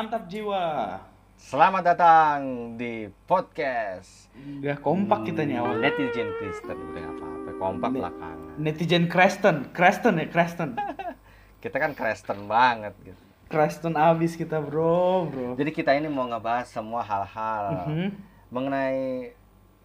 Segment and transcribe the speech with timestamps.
[0.00, 0.96] mantap jiwa.
[1.36, 2.40] Selamat datang
[2.72, 4.32] di podcast
[4.64, 5.76] Gak kompak kita nih awal.
[5.76, 8.56] netizen Kristen udah apa-apa kompak Ne- belakangan.
[8.56, 10.72] Netizen Creston, Creston ya Creston.
[11.60, 13.20] Kita kan Kristen banget gitu.
[13.44, 15.52] Creston abis kita bro, bro.
[15.52, 18.08] Jadi kita ini mau ngebahas semua hal-hal Mhm.
[18.48, 19.36] mengenai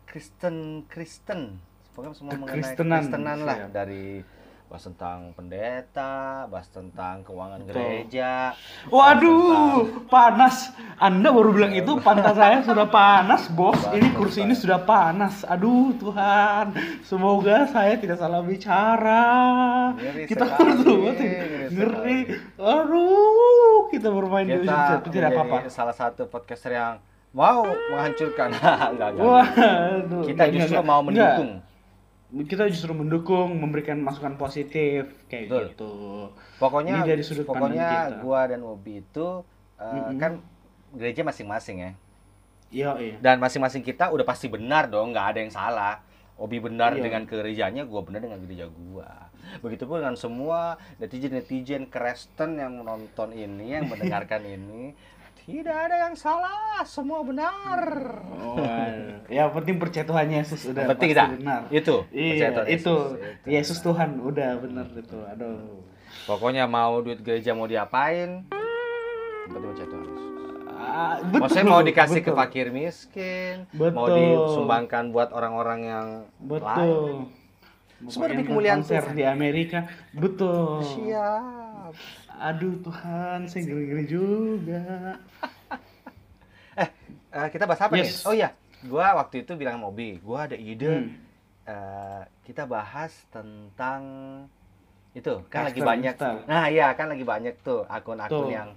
[0.08, 1.60] Kristen Kristen.
[1.92, 3.72] Pokoknya semua mengenai Kristenan lah siap.
[3.76, 4.24] dari
[4.66, 6.16] bahas tentang pendeta,
[6.46, 7.70] bahas tentang keuangan Betul.
[7.72, 8.52] gereja.
[8.90, 10.74] Waduh, panas.
[10.98, 13.78] Anda baru bilang itu pantat saya sudah panas, bos.
[13.78, 15.36] Bahas Ini kursi ini tentang- sudah panas.
[15.46, 16.66] Aduh, Tuhan.
[17.02, 19.24] Semoga saya tidak salah bicara.
[19.94, 21.30] Ngeri kita berdua ngeri
[21.70, 22.20] ngeri.
[22.58, 25.70] Aduh, kita bermain di Kita tapi tidak menjadi apa-apa.
[25.70, 26.98] salah satu podcaster yang
[27.32, 28.50] mau menghancurkan.
[28.92, 29.10] enggak, enggak.
[29.20, 30.24] Waduh.
[30.26, 31.38] Kita justru enggak, mau enggak.
[32.36, 35.64] Kita justru mendukung, memberikan masukan positif kayak Betul.
[35.72, 35.92] gitu.
[36.60, 38.20] Pokoknya Ini dari sudut pokoknya kita.
[38.20, 39.40] gua dan Obi itu
[39.80, 40.20] uh, Mm-mm.
[40.20, 40.44] kan
[40.92, 41.92] gereja masing-masing ya.
[42.76, 43.16] Iya, iya.
[43.24, 46.04] Dan masing-masing kita udah pasti benar dong, nggak ada yang salah.
[46.36, 47.08] Obi benar Iya.
[47.08, 49.32] dengan gerejanya, gua benar dengan gereja gua.
[49.64, 54.92] Begitupun dengan semua netizen-netizen Kristen yang menonton ini, yang mendengarkan ini,
[55.46, 57.82] tidak ada yang salah, semua benar.
[58.36, 59.22] Oh, aduh.
[59.28, 61.28] ya penting percaya Tuhan Yesus udah penting pasti dah.
[61.32, 61.62] benar.
[61.70, 62.94] Itu, Iya, Tuhan itu.
[62.98, 65.18] Yesus, Yesus Tuhan udah benar itu.
[65.28, 65.86] Aduh.
[66.26, 68.42] Pokoknya mau duit gereja mau diapain,
[69.46, 70.32] penting percaya Tuhan Yesus.
[70.68, 71.40] Ah, betul.
[71.40, 72.36] Maksudnya mau dikasih ke betul.
[72.36, 74.18] fakir miskin, mau Betul.
[74.18, 76.08] disumbangkan buat orang-orang yang
[76.42, 76.42] lain.
[76.42, 77.02] Betul.
[78.06, 79.88] Semua demi kemuliaan konser di Amerika.
[80.12, 80.84] Betul.
[81.86, 81.94] Siap.
[82.34, 84.84] Aduh Tuhan, saya geli-geli juga.
[87.36, 88.24] Eh, kita bahas apa Yes.
[88.24, 88.24] nih?
[88.24, 88.50] Oh iya,
[88.82, 91.12] gua waktu itu bilang sama Obi, gua ada ide Hmm.
[91.68, 94.02] eh, kita bahas tentang
[95.12, 96.16] itu kan lagi banyak.
[96.16, 96.48] lifestyle.
[96.48, 98.48] Nah iya kan lagi banyak tuh akun-akun Tuh.
[98.50, 98.72] yang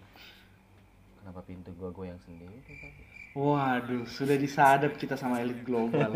[1.17, 2.59] kenapa pintu gua goyang sendiri?
[3.31, 6.11] Waduh, sudah disadap kita sama elit global.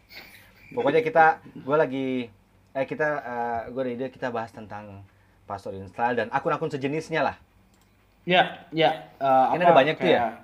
[0.72, 1.24] Pokoknya kita,
[1.60, 2.32] gua lagi,
[2.72, 5.04] eh kita, eh, gua ada ide kita bahas tentang
[5.46, 7.36] pastor install dan akun-akun sejenisnya lah.
[8.26, 8.90] ya, ya.
[9.16, 10.42] eh, Ini apa, ada banyak tuh ya?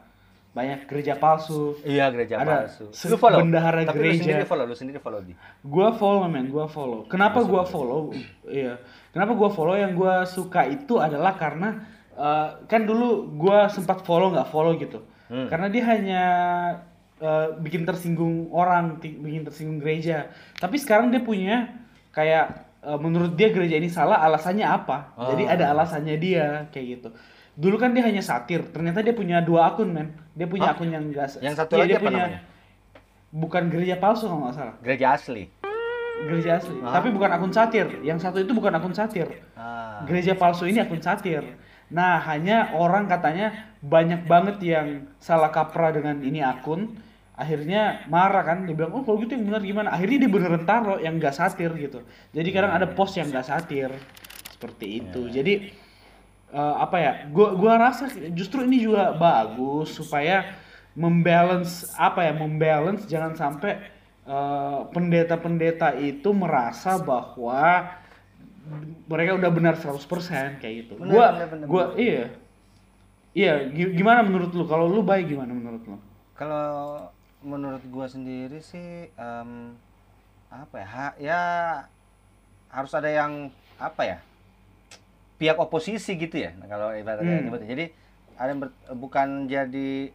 [0.53, 1.75] Banyak gereja palsu.
[1.83, 2.87] Iya gereja Ada palsu.
[3.09, 3.41] Lu follow?
[3.41, 4.21] bendahara Tapi lu gereja.
[4.23, 5.33] sendiri follow, lu sendiri follow di.
[5.65, 7.09] Gua follow men, gua follow.
[7.09, 8.01] Kenapa Masuk gua follow?
[8.47, 8.77] Iya.
[9.11, 9.75] Kenapa gua follow?
[9.75, 11.83] Yang gua suka itu adalah karena
[12.15, 15.01] eh, kan dulu gua sempat follow nggak follow gitu.
[15.33, 15.49] Hmm.
[15.49, 16.23] Karena dia hanya
[17.19, 20.29] eh, bikin tersinggung orang, bikin tersinggung gereja.
[20.61, 21.73] Tapi sekarang dia punya
[22.13, 25.15] kayak eh, menurut dia gereja ini salah, alasannya apa?
[25.17, 25.31] Oh.
[25.33, 27.09] Jadi ada alasannya dia kayak gitu.
[27.53, 30.09] Dulu kan dia hanya satir, ternyata dia punya dua akun men.
[30.33, 30.77] Dia punya Hah?
[30.77, 32.41] akun yang enggak Yang satu lagi apa namanya?
[33.33, 35.45] Bukan gereja palsu kalau nggak salah Gereja asli.
[36.23, 36.77] gereja asli.
[36.85, 37.01] Ah.
[37.01, 37.89] Tapi bukan akun satir.
[38.05, 39.27] Yang satu itu bukan akun satir.
[39.59, 40.05] Ah.
[40.07, 41.43] Gereja palsu ini akun satir.
[41.93, 43.53] Nah, hanya orang katanya
[43.85, 44.87] banyak banget yang
[45.21, 46.95] salah kaprah dengan ini akun.
[47.43, 49.89] Akhirnya marah kan, dia bilang, oh kalau gitu yang benar gimana?
[49.91, 51.99] Akhirnya dia beneran taruh yang gak satir gitu.
[52.31, 53.91] Jadi kadang ada post yang gak satir.
[54.55, 55.21] Seperti itu.
[55.27, 55.55] Jadi
[56.55, 57.13] eh, apa ya?
[57.35, 60.55] Gua gua rasa justru ini juga bagus supaya
[60.95, 62.33] membalance apa ya?
[62.33, 63.73] Membalance jangan sampai
[64.23, 67.91] eh, pendeta-pendeta itu merasa bahwa
[69.11, 70.93] mereka udah benar 100% kayak gitu.
[71.03, 72.25] Benar, gua benar, benar, gua iya.
[73.33, 74.69] Iya, gi- gimana menurut lu?
[74.69, 75.97] Kalau lu baik gimana menurut lu?
[76.37, 77.09] Kalau
[77.43, 79.51] menurut gua sendiri sih em,
[80.49, 80.87] apa ya?
[80.89, 81.43] Ha- ya
[82.69, 84.19] harus ada yang apa ya?
[85.37, 86.55] Pihak oposisi gitu ya.
[86.55, 87.59] Nah, kalau ibaratnya Hmm.
[87.59, 87.91] Jadi
[88.39, 90.15] ada yang ber- bukan jadi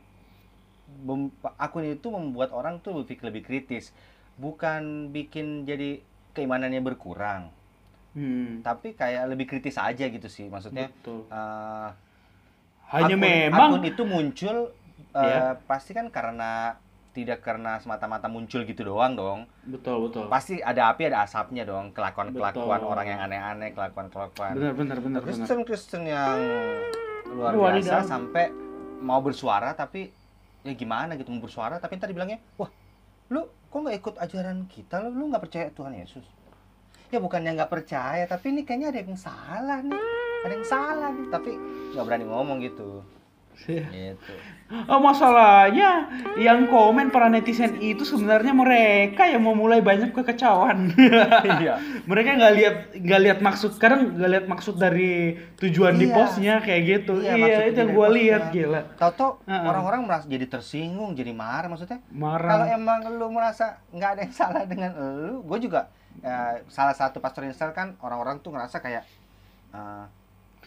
[1.04, 3.92] mem- akun itu membuat orang tuh berpikir lebih kritis.
[4.38, 6.00] Bukan bikin jadi
[6.32, 7.50] keimanannya berkurang,
[8.14, 8.62] Hmm.
[8.62, 10.46] tapi kayak lebih kritis aja gitu sih.
[10.48, 11.26] Maksudnya Betul.
[11.28, 11.90] eh,
[12.88, 14.58] Hanya akun, memang akun itu muncul
[15.12, 15.58] eh, Iya.
[15.66, 16.78] pasti kan karena
[17.18, 19.40] tidak karena semata-mata muncul gitu doang dong.
[19.66, 20.30] betul betul.
[20.30, 21.90] Pasti ada api ada asapnya dong.
[21.98, 22.94] Kelakuan-kelakuan Betul.
[22.94, 25.20] orang yang aneh-aneh, kelakuan-kelakuan Benar benar benar.
[25.26, 26.38] Kristen-Kristen yang
[27.34, 28.54] luar biasa sampai
[29.02, 30.14] mau bersuara tapi
[30.62, 32.70] ya gimana gitu mau bersuara tapi ntar dibilangnya, "Wah,
[33.34, 35.02] lu kok nggak ikut ajaran kita?
[35.02, 36.26] Lu lu nggak percaya Tuhan Yesus?"
[37.10, 40.04] Ya bukannya nggak percaya, tapi ini kayaknya ada yang salah nih.
[40.46, 41.52] Ada yang salah nih, tapi
[41.98, 43.02] nggak berani ngomong gitu.
[43.58, 44.34] Gitu.
[44.86, 50.92] Oh masalahnya yang komen para netizen itu sebenarnya mereka yang memulai banyak kekacauan.
[50.94, 51.80] Iya.
[52.10, 56.14] mereka nggak lihat nggak lihat maksud kadang nggak lihat maksud dari tujuan di Iya.
[56.14, 57.20] postnya kayak gitu.
[57.20, 58.82] Iya, Iya, itu yang gue lihat gila.
[58.96, 59.64] Tahu-tahu Heeh.
[59.66, 62.04] orang-orang merasa jadi tersinggung, jadi marah maksudnya.
[62.04, 62.68] Kalau Marah.
[62.70, 65.88] emang lu merasa nggak ada yang salah dengan lu, gue juga
[66.20, 69.08] eh, salah satu pastor install kan orang-orang tuh ngerasa kayak
[69.72, 70.06] eh,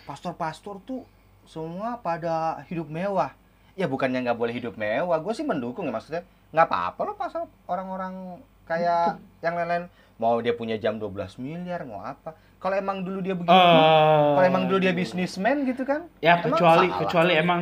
[0.03, 1.05] pastor-pastor tuh
[1.51, 3.35] semua pada hidup mewah.
[3.75, 6.23] Ya bukannya nggak boleh hidup mewah, gue sih mendukung ya maksudnya.
[6.55, 11.11] Nggak apa-apa loh pasal orang-orang kayak yang lain-lain mau dia punya jam 12
[11.43, 12.39] miliar mau apa.
[12.61, 16.07] Kalau emang dulu dia begitu, Eh, kalau emang dulu dia bisnismen gitu kan.
[16.21, 16.99] Ya emang kecuali salah.
[17.03, 17.61] kecuali emang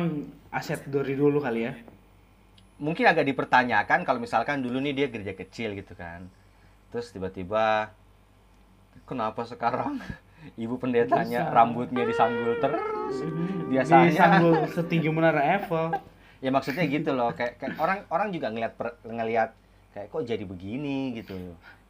[0.51, 1.73] aset dari dulu kali ya.
[2.79, 6.27] mungkin agak dipertanyakan kalau misalkan dulu nih dia gereja kecil gitu kan.
[6.91, 7.91] Terus tiba-tiba
[9.03, 9.99] kenapa sekarang
[10.55, 11.53] ibu pendetanya Bisa.
[11.53, 13.15] rambutnya disanggul terus?
[13.67, 14.05] Biasanya.
[14.05, 15.93] Di sanggul setinggi menara Eiffel.
[16.39, 19.49] Ya maksudnya gitu loh, kayak, kayak orang orang juga ngelihat ngelihat
[19.91, 21.35] kayak kok jadi begini gitu.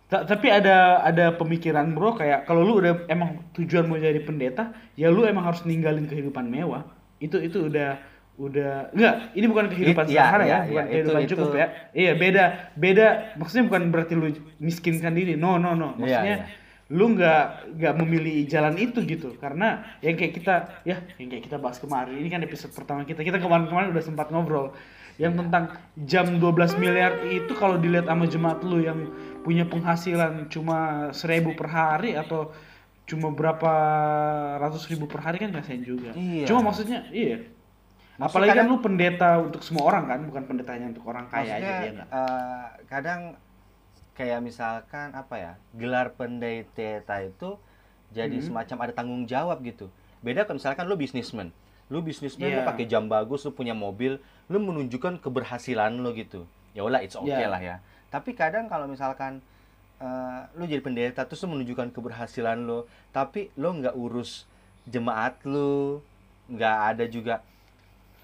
[0.10, 4.74] Ta- tapi ada ada pemikiran bro kayak kalau lu udah emang tujuan mau jadi pendeta
[4.98, 6.82] ya lu emang harus ninggalin kehidupan mewah
[7.22, 8.02] itu itu udah
[8.34, 11.50] udah enggak ini bukan kehidupan It- iya, sederhana ya iya, bukan itu- kehidupan itu- cukup
[11.54, 12.44] ya iya beda
[12.74, 13.08] beda
[13.38, 16.46] maksudnya bukan berarti lu miskinkan diri no no no Iya, maksudnya iya.
[16.90, 19.38] Lu nggak nggak memilih jalan itu gitu.
[19.38, 23.22] Karena yang kayak kita ya yang kayak kita bahas kemarin ini kan episode pertama kita.
[23.22, 24.74] Kita kemarin-kemarin udah sempat ngobrol.
[25.20, 25.64] Yang tentang
[26.08, 29.12] jam 12 miliar itu kalau dilihat sama jemaat lu yang
[29.44, 32.50] punya penghasilan cuma seribu per hari atau
[33.04, 33.74] cuma berapa
[34.62, 36.14] ratus ribu per hari kan kasihan juga.
[36.14, 36.46] Iya.
[36.46, 37.42] cuma maksudnya iya.
[38.20, 41.56] Maksudnya apalagi kan kadang- lu pendeta untuk semua orang kan bukan pendetanya untuk orang kaya
[41.58, 43.34] aja ya eh, kadang
[44.20, 47.56] kayak misalkan apa ya gelar pendeta itu
[48.12, 48.44] jadi Mhm.
[48.44, 49.88] semacam ada tanggung jawab gitu.
[50.20, 51.56] Beda kalau misalkan lu bisnismen,
[51.88, 52.68] lu bisnismen lu Iya.
[52.68, 54.20] pakai jam bagus, lu punya mobil,
[54.52, 56.44] lu menunjukkan keberhasilan lu gitu.
[56.76, 57.48] Ya ulah it's okay Iya.
[57.48, 57.76] lah ya.
[58.12, 59.40] Tapi kadang kalau misalkan
[60.00, 64.48] eh, lu jadi pendeta terus lu menunjukkan keberhasilan lu, tapi lu nggak urus
[64.84, 66.00] jemaat lu,
[66.48, 67.44] nggak ada juga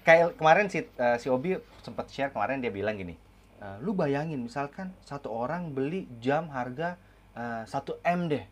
[0.02, 3.12] kayak kemarin si eh, si Obi sempat share kemarin dia bilang gini
[3.56, 7.00] "Eh, lu bayangin misalkan satu orang beli jam harga
[7.32, 7.72] eh, 1
[8.02, 8.44] m deh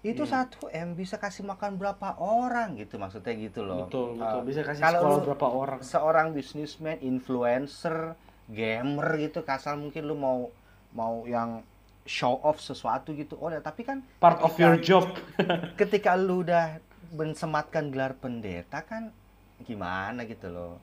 [0.00, 0.48] itu Iya.
[0.48, 4.60] satu m bisa kasih makan berapa orang gitu maksudnya gitu loh betul betul Eh, bisa
[4.64, 8.16] kasih kalau berapa orang seorang bisnismen influencer
[8.48, 10.48] gamer gitu kasar mungkin lu mau
[10.90, 11.60] mau yang
[12.02, 15.04] show off sesuatu gitu oh ya tapi kan part of ketika- your job
[15.80, 16.80] ketika lu udah
[17.12, 19.12] mensematkan gelar pendeta kan
[19.60, 20.74] gimana gitu loh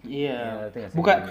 [0.00, 0.72] Iya.
[0.72, 0.96] nggak sih?
[0.96, 1.28] Bukan.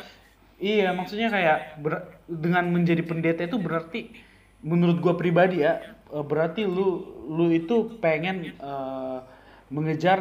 [0.60, 4.12] Iya, maksudnya kayak ber- dengan menjadi pendeta itu berarti
[4.60, 5.80] menurut gua pribadi ya,
[6.12, 6.88] eh, berarti lu
[7.32, 9.18] lu itu pengen eh,
[9.72, 10.20] mengejar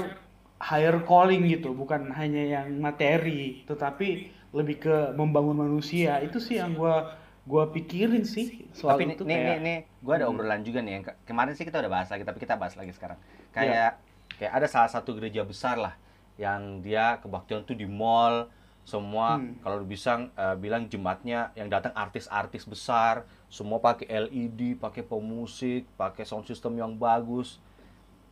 [0.62, 6.22] higher calling gitu, bukan hanya yang materi, tetapi lebih ke membangun manusia.
[6.22, 7.18] Itu sih yang gua
[7.48, 8.46] gua pikirin sih
[8.78, 10.32] soal tapi itu nih, nih, kayak nih, gue ada Hmm.
[10.36, 12.92] obrolan juga nih yang ke- kemarin sih kita udah bahas lagi, tapi kita bahas lagi
[12.94, 13.18] sekarang.
[13.56, 13.98] Kayak
[14.38, 15.94] kayak ada salah satu gereja besar lah
[16.38, 18.46] yang dia kebaktian tuh di mall
[18.88, 19.52] semua Hmm.
[19.60, 26.24] kalau bisa eh, bilang jemaatnya yang datang artis-artis besar semua pakai LED pakai pemusik pakai
[26.24, 27.60] sound system yang bagus.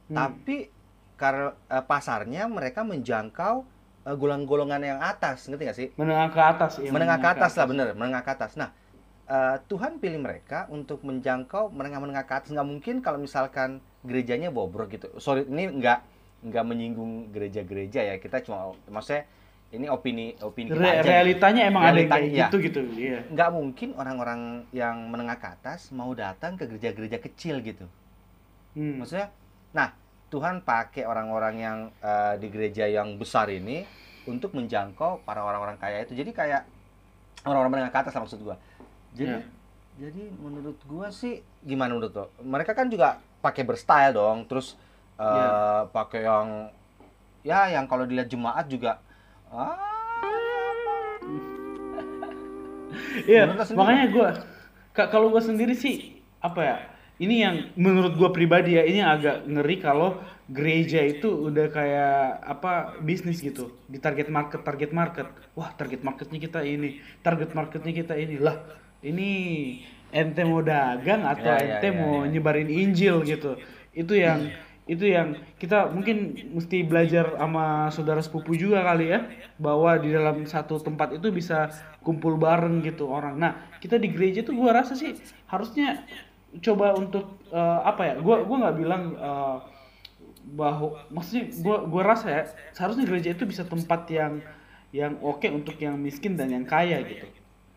[0.09, 0.17] Hmm.
[0.17, 0.73] tapi
[1.21, 3.55] karena eh, pasarnya mereka menjangkau
[4.07, 5.89] eh, golongan-golongan yang atas ngerti gak sih?
[5.95, 8.57] Menengah ke atas ya, menengah ke atas lah bener menengah ke atas.
[8.57, 8.71] Nah
[9.27, 12.49] eh, Tuhan pilih mereka untuk menjangkau menengah-menengah ke atas.
[12.55, 15.11] Nggak mungkin kalau misalkan gerejanya bobrok gitu.
[15.19, 15.99] Sorry ini nggak
[16.47, 18.15] nggak menyinggung gereja-gereja ya.
[18.17, 19.27] Kita cuma maksudnya
[19.67, 23.19] ini opini opini kita Re- aja realitanya emang ada yang kayak gitu gitu, iya.
[23.27, 24.41] nggak mungkin orang-orang
[24.71, 27.87] yang menengah ke atas mau datang ke gereja-gereja kecil gitu
[28.77, 29.01] Hmm.
[29.01, 29.33] maksudnya
[29.73, 29.97] nah
[30.29, 33.89] Tuhan pakai orang-orang yang eh, di gereja yang besar ini
[34.25, 36.63] untuk menjangkau para orang-orang kaya itu jadi kayak
[37.43, 38.61] orang-orang menengah ke atas lah maksud gua
[39.17, 39.49] jadi Iya.
[39.97, 44.77] jadi menurut gua sih gimana menurut lo mereka kan juga pakai berstyle dong terus
[45.17, 45.49] eh, Iya.
[45.89, 46.49] pakai yang
[47.41, 49.01] ya yang kalau dilihat jemaat juga
[49.57, 49.77] ah
[53.27, 54.29] Iya, makanya gue,
[54.93, 56.77] kalau gue sendiri sih apa ya?
[57.17, 60.21] Ini yang menurut gue pribadi ya, ini yang agak ngeri kalau
[60.53, 65.27] gereja itu udah kayak apa bisnis gitu di target market target market.
[65.57, 68.61] Wah target marketnya kita ini, target marketnya kita ini lah.
[69.01, 69.31] Ini
[70.13, 72.37] ente mau dagang atau Ya, ya, ente ya, mau ya.
[72.37, 73.57] nyebarin Injil gitu.
[73.97, 74.53] Itu yang
[74.87, 79.27] itu yang kita mungkin mesti belajar sama saudara sepupu juga kali ya
[79.59, 81.75] bahwa di dalam satu tempat itu bisa
[82.07, 83.35] kumpul bareng gitu orang.
[83.35, 85.19] Nah kita di gereja tuh gua rasa sih
[85.51, 86.07] harusnya
[86.63, 88.15] coba untuk eh, apa ya?
[88.23, 89.57] Gua gua nggak bilang eh,
[90.55, 94.39] bahwa maksudnya gua gua rasa ya seharusnya gereja itu bisa tempat yang
[94.95, 97.27] yang oke untuk yang miskin dan yang kaya gitu.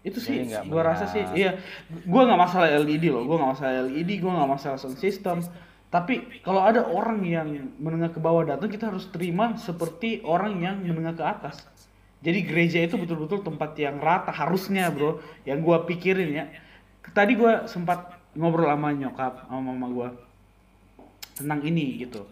[0.05, 1.57] Itu sih nggak gua rasa sih iya
[2.05, 5.41] gua nggak masalah LED loh, gua nggak masalah LED, gua nggak masalah sound system.
[5.89, 7.49] Tapi kalau ada orang yang
[7.81, 11.65] menengah ke bawah datang kita harus terima seperti orang yang menengah ke atas.
[12.21, 15.23] Jadi gereja itu betul-betul tempat yang rata harusnya, Bro.
[15.49, 16.45] Yang gua pikirin ya.
[17.09, 20.09] Tadi gua sempat ngobrol sama nyokap sama mama gua
[21.39, 22.27] tentang ini gitu.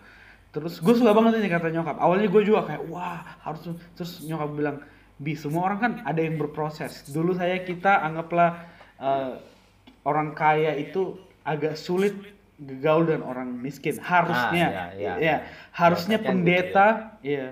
[0.51, 4.49] terus gue suka banget ini kata nyokap awalnya gue juga kayak wah harus terus nyokap
[4.57, 4.77] bilang
[5.21, 8.65] bi semua orang kan ada yang berproses dulu saya kita anggaplah
[8.97, 9.37] eh,
[10.01, 12.15] orang kaya itu agak sulit
[12.57, 14.01] gaul dengan orang miskin.
[14.01, 14.67] Harusnya.
[14.67, 15.13] Ah, iya, iya.
[15.17, 15.35] ya
[15.73, 16.87] harusnya Biasanya gitu pendeta
[17.21, 17.45] ya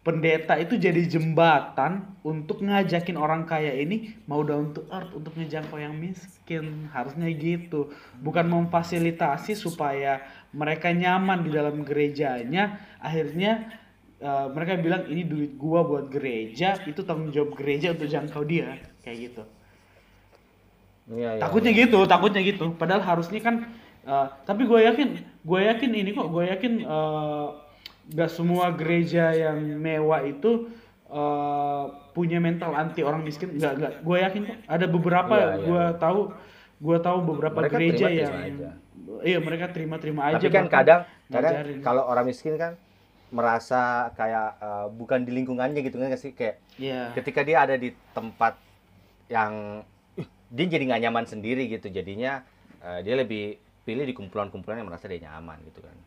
[0.00, 5.76] pendeta itu jadi jembatan untuk ngajakin orang kaya ini mau down to earth untuk ngejangkau
[5.76, 6.88] yang miskin.
[6.88, 7.92] Harusnya gitu.
[8.24, 10.24] Bukan memfasilitasi supaya
[10.56, 12.80] mereka nyaman di dalam gerejanya.
[12.96, 13.76] Akhirnya
[14.20, 18.80] eh, mereka bilang ini duit gua buat gereja itu tanggung jawab gereja untuk jangkau dia.
[19.04, 19.44] Kayak gitu.
[21.10, 21.42] Iya, iya.
[21.42, 22.72] takutnya gitu takutnya gitu.
[22.72, 23.68] Padahal harusnya kan
[24.02, 25.08] eh, tapi gue yakin
[25.40, 27.46] gue yakin ini kok gue yakin eh,
[28.10, 30.68] gak semua gereja yang mewah itu
[31.06, 35.62] eh, punya mental anti orang miskin nggak nggak gue yakin kok ada beberapa Iya, iya.
[35.62, 36.20] gue tahu
[36.80, 38.70] gue tahu beberapa Mereka gereja terima-terima yang aja.
[39.20, 42.74] iya mereka terima-terima aja Tapi kan kadang kadang kalau orang miskin kan
[43.30, 47.14] merasa kayak eh, bukan di lingkungannya gitu kan sih kayak Iya.
[47.14, 48.58] ketika dia ada di tempat
[49.28, 49.84] yang
[50.50, 52.42] dia jadi nggak nyaman sendiri gitu jadinya
[52.80, 53.54] eh, dia lebih
[53.90, 55.98] pilih di kumpulan-kumpulan yang merasa dia nyaman gitu kan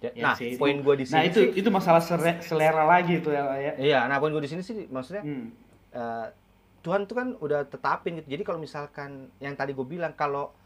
[0.00, 2.40] Ya, Ya nah sih, itu- poin gue di nah sini itu sih itu masalah sere-
[2.40, 5.52] selera lagi itu ya ya iya nah poin gue di sini sih maksudnya Hmm.
[5.92, 6.26] eh,
[6.80, 10.56] Tuhan tuh kan udah tetapin gitu jadi kalau misalkan yang tadi gue bilang kalau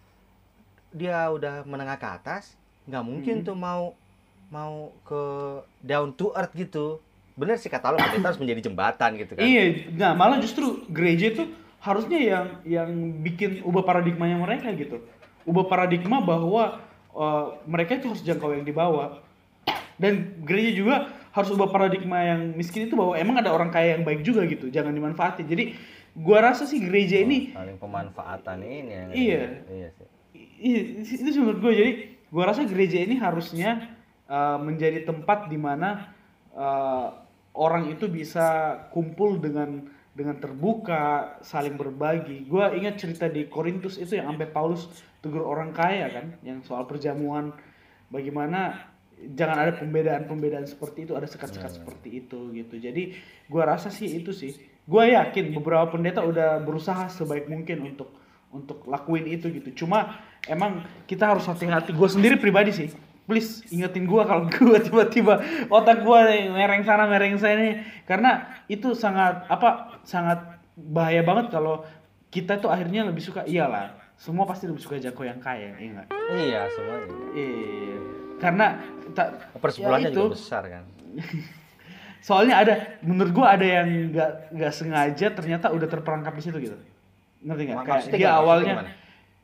[0.90, 2.54] dia udah menengah ke atas
[2.84, 3.44] nggak mungkin Hmm.
[3.44, 3.82] tuh mau
[4.46, 5.22] mau ke
[5.82, 7.02] down to earth gitu
[7.34, 11.34] bener sih kata lo kita harus menjadi jembatan gitu kan Iya, nah malah justru gereja
[11.34, 11.42] itu
[11.80, 12.88] harusnya yang yang
[13.20, 15.02] bikin ubah paradigmanya mereka gitu.
[15.44, 16.80] Ubah paradigma bahwa
[17.14, 19.20] eh, mereka itu harus jangkau yang di bawah.
[19.94, 20.96] Dan gereja juga
[21.30, 24.66] harus ubah paradigma yang miskin itu bahwa emang ada orang kaya yang baik juga gitu,
[24.70, 25.46] jangan dimanfaatin.
[25.46, 25.78] Jadi
[26.14, 29.44] gua rasa sih gereja ini saling pemanfaatan ini yang Iya.
[29.66, 30.06] iya sih
[30.54, 31.92] Iya, itu menurut gue jadi
[32.30, 33.98] gua rasa gereja ini harusnya
[34.30, 36.14] uh, menjadi tempat di mana
[36.54, 37.10] uh,
[37.54, 42.46] orang itu bisa kumpul dengan dengan terbuka, saling berbagi.
[42.46, 44.86] Gua ingat cerita di Korintus itu yang sampai Paulus
[45.24, 47.56] tegur orang kaya kan, yang soal perjamuan
[48.12, 52.76] bagaimana jangan ada pembedaan-pembedaan seperti itu, ada sekat-sekat seperti itu gitu.
[52.76, 53.16] Jadi
[53.48, 54.52] gua rasa sih itu sih.
[54.84, 58.12] Gua yakin beberapa pendeta udah berusaha sebaik mungkin untuk
[58.52, 59.84] untuk lakuin itu gitu.
[59.84, 61.90] Cuma emang kita harus hati-hati.
[61.90, 62.92] Gue sendiri pribadi sih,
[63.24, 65.40] please ingetin gue kalau gue tiba-tiba
[65.72, 66.20] otak gue
[66.52, 71.84] mereng sana mereng sini karena itu sangat apa sangat bahaya banget kalau
[72.28, 76.08] kita tuh akhirnya lebih suka iyalah semua pasti lebih suka jago yang kaya iya nggak?
[76.32, 77.98] iya semuanya Iya.
[78.34, 78.66] Karena
[79.14, 80.22] tak persepuluhannya ya itu.
[80.26, 80.84] juga besar kan
[82.26, 86.76] soalnya ada menurut gue ada yang nggak nggak sengaja ternyata udah terperangkap di situ gitu
[87.44, 88.00] ngerti nggak kayak dia gimana?
[88.00, 88.90] Maksudnya awalnya gimana?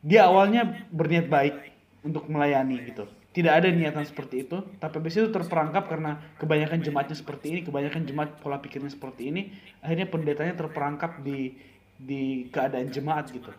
[0.01, 1.55] dia awalnya berniat baik
[2.01, 7.15] untuk melayani gitu tidak ada niatan seperti itu tapi habis itu terperangkap karena kebanyakan jemaatnya
[7.15, 9.53] seperti ini kebanyakan jemaat pola pikirnya seperti ini
[9.85, 11.55] akhirnya pendetanya terperangkap di
[12.01, 13.53] di keadaan jemaat gitu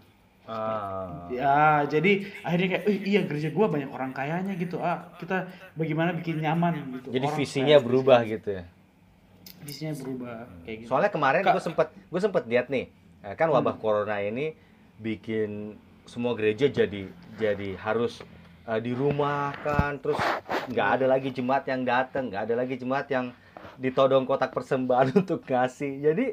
[0.52, 1.08] ah.
[1.32, 1.56] Ya
[1.88, 4.78] jadi akhirnya kayak "Eh, iya gereja gua banyak orang kayanya gitu.
[4.78, 7.08] Ah kita bagaimana bikin nyaman gitu.
[7.10, 7.84] Jadi Orang visinya kaya.
[7.84, 8.50] berubah gitu.
[8.52, 8.64] ya?
[9.62, 10.90] Visinya berubah kayak gitu.
[10.90, 12.86] Soalnya kemarin Kak- gue sempet gue sempet lihat nih,
[13.22, 14.58] eh, kan wabah corona ini
[14.98, 18.20] bikin semua gereja jadi jadi harus
[18.80, 20.16] di rumah kan, terus
[20.68, 23.34] nggak ada lagi jemaat yang datang, nggak ada lagi jemaat yang
[23.78, 26.00] ditodong kotak persembahan untuk ngasih.
[26.00, 26.26] Jadi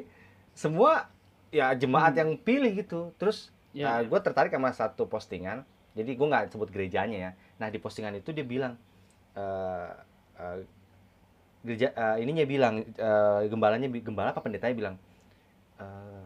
[0.53, 1.09] semua
[1.49, 3.11] ya jemaat yang pilih gitu.
[3.15, 3.49] Terus
[3.79, 4.03] Ya.
[4.03, 5.63] gue tertarik sama satu postingan.
[5.95, 7.31] Jadi gue nggak sebut gerejanya ya.
[7.57, 8.75] Nah di postingan itu dia bilang
[9.33, 9.91] eh,
[10.37, 10.57] eh,
[11.63, 14.95] gereja eh, ininya bilang eh, gembalanya gembala apa pendetanya bilang
[15.79, 16.25] eh,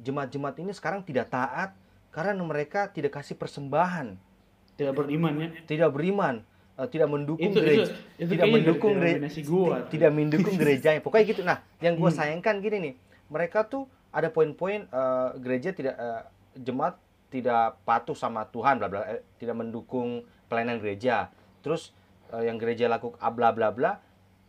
[0.00, 1.76] jemaat-jemaat ini sekarang tidak taat
[2.10, 4.18] karena mereka tidak kasih persembahan,
[4.74, 6.42] tidak beriman ya tidak beriman,
[6.90, 11.00] tidak mendukung itu itu gereja, itu tidak kayaknya mendukung gereja, gua tidak mendukung gerejanya.
[11.04, 11.42] Pokoknya gitu.
[11.46, 12.18] Nah, yang gue Hmm.
[12.18, 12.94] sayangkan gini nih,
[13.30, 16.22] mereka tuh ada poin-poin eh, gereja tidak eh,
[16.60, 17.00] jemaat
[17.30, 21.30] tidak patuh sama Tuhan, bla bla, eh, tidak mendukung pelayanan gereja.
[21.62, 21.94] Terus
[22.30, 23.92] eh, yang gereja lakukan bla bla bla.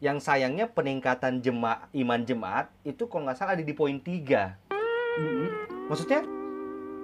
[0.02, 4.58] Yang sayangnya peningkatan jemaat iman jemaat itu kalau nggak salah ada di poin 3
[5.14, 5.48] Mm-mm.
[5.86, 6.26] Maksudnya,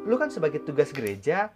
[0.02, 1.54] lu kan sebagai tugas gereja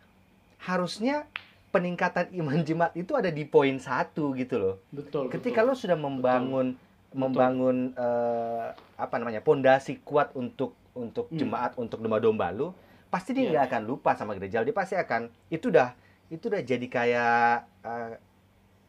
[0.62, 1.26] harusnya
[1.72, 4.76] peningkatan iman jemaat itu ada di poin satu gitu loh.
[4.94, 5.74] betul Ketika betul.
[5.74, 6.78] lo sudah membangun
[7.12, 11.40] membangun eh, apa namanya pondasi kuat untuk untuk Hmm.
[11.40, 12.76] jemaat untuk domba-domba lu,
[13.12, 13.52] pasti dia Iya.
[13.52, 14.64] nggak akan lupa sama gereja.
[14.64, 15.92] Dia pasti akan itu udah
[16.28, 17.54] itu udah jadi kayak
[17.84, 18.14] eh,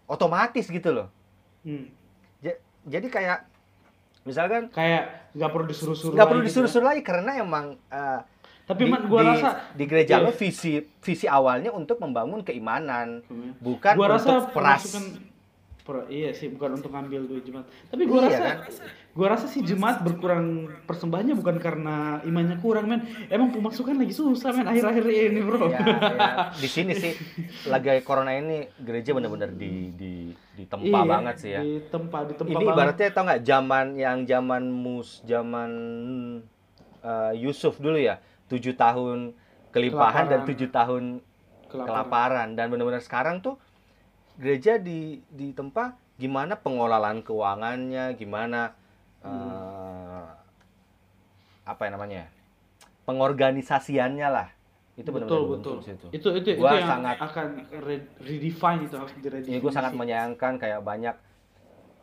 [0.07, 1.09] otomatis gitu loh.
[1.61, 1.91] Hmm.
[2.83, 3.47] Jadi kayak
[4.23, 8.23] misalkan kayak nggak perlu disuruh-suruh nggak perlu lagi gitu disuruh-suruh lagi karena emang eh, ya.
[8.64, 10.23] tapi di, man gua di- rasa di gereja Iya.
[10.23, 13.55] lo visi visi awalnya untuk membangun keimanan Hmm.
[13.59, 14.83] bukan gua rasa untuk peras
[15.83, 18.57] Per- iya sih bukan untuk ngambil duit jemaat tapi gua Iya, rasa kan?
[19.12, 20.47] gua rasa sih jemaat berkurang
[20.81, 25.83] persembahannya bukan karena imannya kurang men emang pemasukan lagi susah men akhir-akhir ini bro ya,
[25.83, 25.87] ya.
[26.62, 27.19] di sini sih
[27.67, 30.12] lagi corona ini gereja benar-benar di di
[30.55, 32.73] ditempa Iya, banget sih ya ditempa ditempa ini banget.
[32.73, 35.71] ibaratnya tau nggak zaman yang zaman mus zaman
[37.01, 39.35] eh, Yusuf dulu ya tujuh tahun
[39.69, 40.49] kelimpahan dan Kelaparan.
[40.49, 41.05] tujuh tahun
[41.65, 41.89] Kelaparan.
[41.89, 43.57] kelaparan dan benar-benar sekarang tuh
[44.35, 48.73] gereja di di tempat gimana pengelolaan keuangannya gimana
[49.21, 50.25] eh,
[51.62, 52.23] apa ya namanya
[53.05, 54.49] pengorganisasiannya lah
[54.93, 56.05] itu betul betul situ.
[56.11, 57.47] itu itu Gua itu yang sangat- akan
[57.81, 61.17] re- redefine itu harus diredefinisi Ya, gue sangat menyayangkan kayak banyak.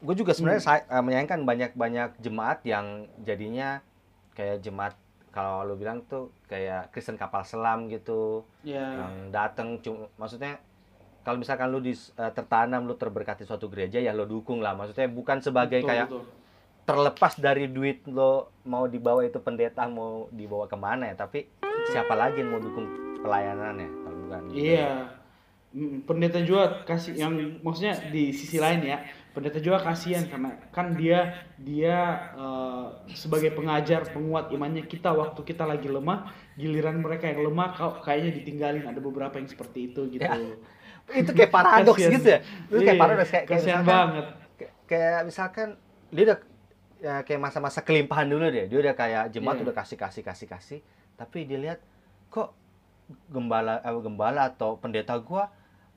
[0.02, 0.70] Gue juga sebenarnya Hmm.
[0.74, 2.86] say- eh, menyayangkan banyak-banyak jemaat yang
[3.22, 3.86] jadinya
[4.34, 4.98] kayak jemaat
[5.30, 10.58] kalau lu bilang tuh kayak Kristen kapal selam gitu, ya yang datang cuma maksudnya
[11.30, 14.74] kalau misalkan lu dis- eh, tertanam lu terberkati suatu gereja ya lo dukung lah.
[14.74, 16.24] Maksudnya bukan sebagai betul, kayak betul.
[16.90, 21.46] terlepas dari duit lo mau dibawa itu pendeta mau dibawa ke mana ya, tapi
[21.94, 22.90] siapa lagi yang mau dukung
[23.22, 25.22] pelayanannya kalau bukan Iya.
[25.70, 29.06] Mm, Pendeta juga kasih yang maksudnya di sisi lain ya,
[29.38, 35.70] pendeta juga kasihan karena kan dia dia eh, sebagai pengajar penguat imannya kita waktu kita
[35.70, 40.26] lagi lemah, giliran mereka yang lemah kayaknya ditinggalin ada beberapa yang seperti itu gitu.
[40.26, 40.58] Ya,
[41.12, 44.26] itu kayak paradoks gitu ya itu kayak paradoks kayak, kayak misalkan, banget.
[44.86, 45.68] kayak, misalkan
[46.10, 46.38] dia udah
[47.00, 49.64] ya, kayak masa-masa kelimpahan dulu deh dia udah kayak jemaat Iya.
[49.64, 50.80] udah kasih kasih kasih kasih
[51.16, 51.80] tapi dia lihat
[52.28, 52.54] kok
[53.28, 55.50] gembala eh, gembala atau pendeta gua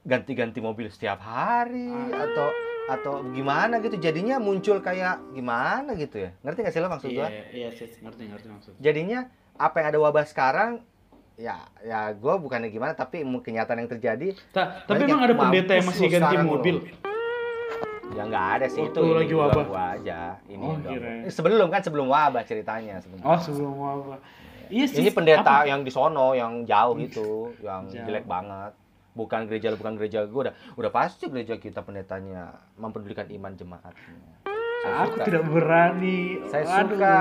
[0.03, 2.25] ganti-ganti mobil setiap hari Ah.
[2.25, 2.49] atau
[2.85, 7.17] atau gimana gitu jadinya muncul kayak gimana gitu ya ngerti gak sih lo maksud Iya,
[7.17, 8.73] gua iya sih, ngerti ngerti maksud.
[8.77, 10.83] jadinya apa yang ada wabah sekarang
[11.43, 15.85] ya ya gua bukannya gimana tapi kenyataan yang terjadi Ta- tapi emang ada pendeta yang
[15.85, 16.77] masih ganti mobil.
[18.13, 19.65] Ya nggak ada sih Waktu itu lagi wabah.
[19.65, 20.37] gua aja.
[20.45, 20.77] Ini Oh.
[21.25, 23.25] Eh, sebelum kan sebelum wabah ceritanya sebelum.
[23.25, 24.17] Oh, sebelum apa?
[24.69, 25.01] Iya sih.
[25.01, 28.05] ini pendeta apa- yang di sono yang jauh gitu, yang Jauh.
[28.07, 28.73] jelek banget.
[29.13, 34.42] Bukan gereja bukan gereja gua udah udah pasti gereja kita pendetanya mempedulikan iman jemaatnya.
[34.83, 35.25] Saya Aku suka.
[35.25, 36.19] tidak berani.
[36.45, 37.15] Saya Aduh, suka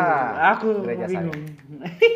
[0.52, 1.14] Aku gereja saya.
[1.22, 1.42] bingung.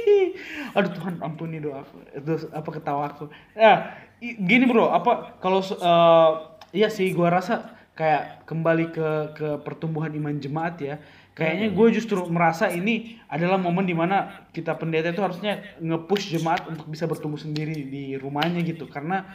[0.76, 1.98] Aduh Tuhan ampuni doaku.
[2.12, 3.26] Itu apa ketawaku.
[3.54, 3.74] Ya,
[4.20, 6.30] i- gini bro, apa kalau eh,
[6.74, 7.62] iya sih gua rasa
[7.94, 10.96] kayak kembali ke ke pertumbuhan iman jemaat ya.
[11.32, 11.76] Kayaknya Hmm.
[11.76, 16.88] gue justru merasa ini adalah momen di mana kita pendeta itu harusnya nge-push jemaat untuk
[16.88, 18.88] bisa bertumbuh sendiri di rumahnya gitu.
[18.88, 19.28] Karena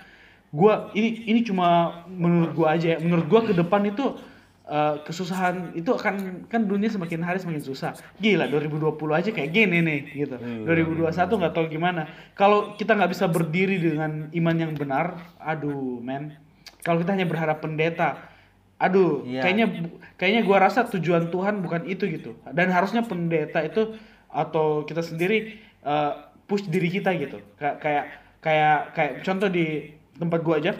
[0.48, 2.98] gua ini ini cuma menurut gua aja ya.
[2.98, 4.16] Menurut gua ke depan itu
[4.70, 7.92] eh, kesusahan itu akan kan dunia semakin hari semakin susah.
[8.22, 10.36] Gila 2020 aja kayak gini nih gitu.
[10.38, 10.62] Hmm.
[10.64, 11.10] 2021
[11.42, 12.06] nggak tahu gimana.
[12.38, 16.38] Kalau kita nggak bisa berdiri dengan iman yang benar, aduh men.
[16.86, 18.30] Kalau kita hanya berharap pendeta,
[18.80, 19.42] aduh Iya.
[19.44, 19.66] kayaknya
[20.16, 22.38] kayaknya gua rasa tujuan Tuhan bukan itu gitu.
[22.54, 23.98] Dan harusnya pendeta itu
[24.30, 26.12] atau kita sendiri eh,
[26.46, 27.42] push diri kita gitu.
[27.58, 28.04] Kayak kayak
[28.40, 30.72] kayak kayak contoh di tempat gua aja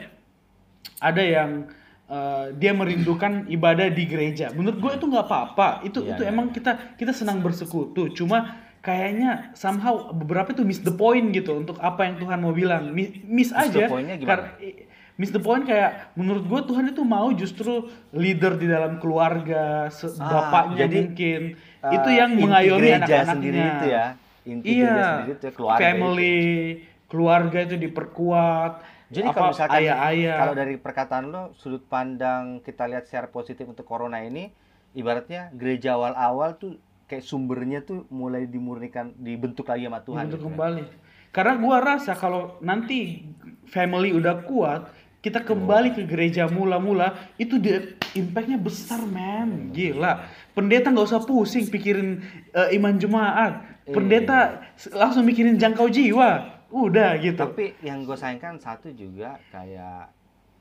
[1.01, 1.69] ada yang
[2.11, 4.51] eh, dia merindukan ibadah di gereja.
[4.51, 5.69] Menurut gue itu nggak apa-apa.
[5.83, 6.29] Itu Iya, itu iya.
[6.29, 8.11] emang kita kita senang bersekutu.
[8.11, 12.91] Cuma kayaknya somehow beberapa itu miss the point gitu untuk apa yang Tuhan mau bilang.
[12.91, 13.87] Miss, miss aja.
[13.87, 14.29] point-nya gimana?
[14.29, 18.97] Kar- i- miss the point kayak menurut gue Tuhan itu mau justru leader di dalam
[18.97, 21.41] keluarga, Ah, bapaknya jadi, mungkin.
[21.81, 23.25] Eh, itu yang mengayomi anak-anaknya.
[23.29, 24.07] sendiri itu ya.
[24.43, 26.41] Inti Iya, sendiri itu ya, keluarga family,
[26.75, 27.07] itu.
[27.07, 28.73] keluarga itu diperkuat.
[29.11, 30.37] Jadi apa, kalau misalkan ayah-ayah.
[30.39, 34.55] kalau dari perkataan lo sudut pandang kita lihat secara positif untuk corona ini
[34.95, 40.31] ibaratnya gereja awal-awal tuh kayak sumbernya tuh mulai dimurnikan dibentuk lagi sama Tuhan.
[40.31, 40.51] untuk gitu kan.
[40.55, 40.83] kembali.
[41.31, 43.27] Karena gua rasa kalau nanti
[43.67, 50.27] family udah kuat, kita kembali ke gereja mula-mula, itu dia impactnya besar men, gila.
[50.51, 52.19] Pendeta nggak usah pusing pikirin
[52.51, 54.39] eh, iman jemaat, pendeta
[54.75, 57.39] s- langsung mikirin jangkau jiwa, udah gitu.
[57.39, 60.11] Tapi yang gue sayangkan satu juga kayak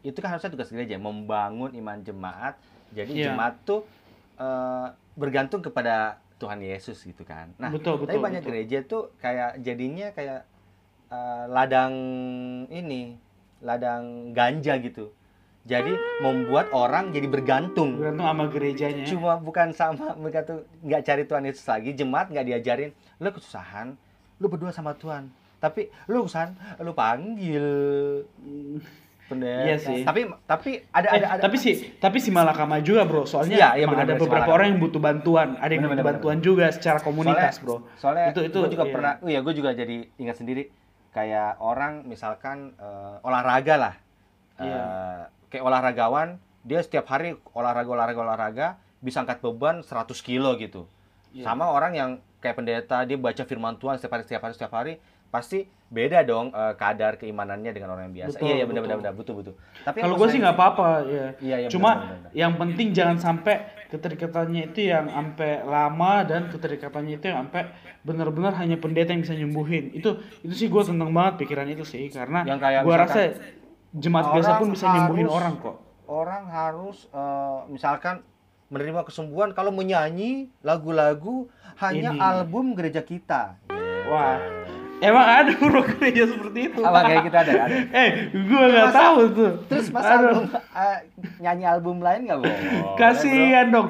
[0.02, 2.58] itu kan harusnya tugas gereja membangun iman jemaat.
[2.92, 3.34] Jadi Iya.
[3.34, 3.86] jemaat tuh
[4.40, 4.88] eh,
[5.20, 7.52] bergantung kepada Tuhan Yesus gitu kan.
[7.60, 8.24] Nah, betul tapi betul.
[8.24, 8.50] banyak betul.
[8.56, 10.48] gereja tuh kayak jadinya kayak
[11.12, 11.94] eh, ladang
[12.72, 13.20] ini,
[13.60, 15.12] ladang ganja gitu.
[15.68, 15.92] Jadi
[16.24, 18.00] membuat orang jadi bergantung.
[18.00, 19.06] Bergantung sama gerejanya.
[19.06, 23.94] Cuma bukan sama mereka tuh nggak cari Tuhan Yesus lagi, jemaat nggak diajarin, lu kesusahan,
[24.40, 25.30] lu berdoa sama Tuhan.
[25.60, 27.66] Tapi lu kesusahan, lu panggil
[28.36, 28.80] Hmm.
[29.28, 29.62] pendeta.
[29.62, 30.02] Iya sih.
[30.02, 33.70] Tapi tapi ada Eh, ada ada tapi sih tapi si Malakama juga bro soalnya Iya,
[33.76, 34.56] iya, benar-benar ada si beberapa Malakama.
[34.56, 38.42] orang yang butuh bantuan ada yang butuh bantuan juga secara komunitas Soalnya- bro soalnya Itu-
[38.44, 38.92] itu, gue juga iya.
[38.92, 40.64] pernah oh ya gue juga jadi ingat sendiri
[41.12, 43.94] kayak orang misalkan eh, olahraga lah
[44.58, 44.82] Iya.
[45.48, 46.28] kayak olahragawan
[46.62, 48.68] dia setiap hari olahraga olahraga olahraga
[49.00, 50.90] bisa angkat beban 100 kilo gitu
[51.30, 51.46] Iya.
[51.46, 54.94] sama orang yang kayak pendeta dia baca firman Tuhan setiap hari setiap hari setiap hari
[55.30, 58.98] pasti beda dong eh, kadar keimanannya dengan orang yang biasa Betul, iya iya benar benar
[59.12, 61.28] betul betul tapi Kalau gue sih nggak apa-apa ya.
[61.40, 62.32] Iya, iya, Cuma benar, benar.
[62.32, 63.56] yang penting jangan sampai
[63.88, 69.34] keterikatannya itu yang sampai lama dan keterikatannya itu yang sampai benar-benar hanya pendeta yang bisa
[69.34, 69.90] nyembuhin.
[69.92, 73.22] Itu itu sih gue tentang banget pikiran itu sih karena Yang kayak gue rasa
[73.92, 75.76] jemaat biasa pun bisa nyembuhin harus- orang kok.
[76.06, 78.22] orang harus eh, misalkan
[78.68, 82.20] menerima kesembuhan kalau menyanyi lagu-lagu hanya Ini.
[82.20, 83.58] album gereja kita.
[84.06, 84.59] Wah.
[85.00, 86.82] Emang ada bro gereja seperti itu?
[86.84, 87.52] Apa kayak kita ada?
[87.72, 87.76] ada.
[88.04, 89.52] eh, gue nggak tahu tuh.
[89.72, 90.28] Terus masa Aduh.
[90.28, 90.98] album, eh,
[91.40, 92.60] nyanyi album lain nggak boleh?
[93.00, 93.88] Kasihan dong,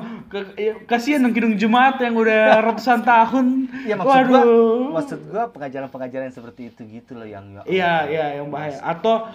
[0.53, 3.45] ya, kasihan dong kidung jemaat yang udah ratusan tahun.
[3.89, 4.81] Ya maksud gua, Waduh.
[5.01, 8.77] maksud gua pengajaran-pengajaran seperti itu gitu loh yang ya Iya, iya yang bahaya.
[8.85, 9.25] Atau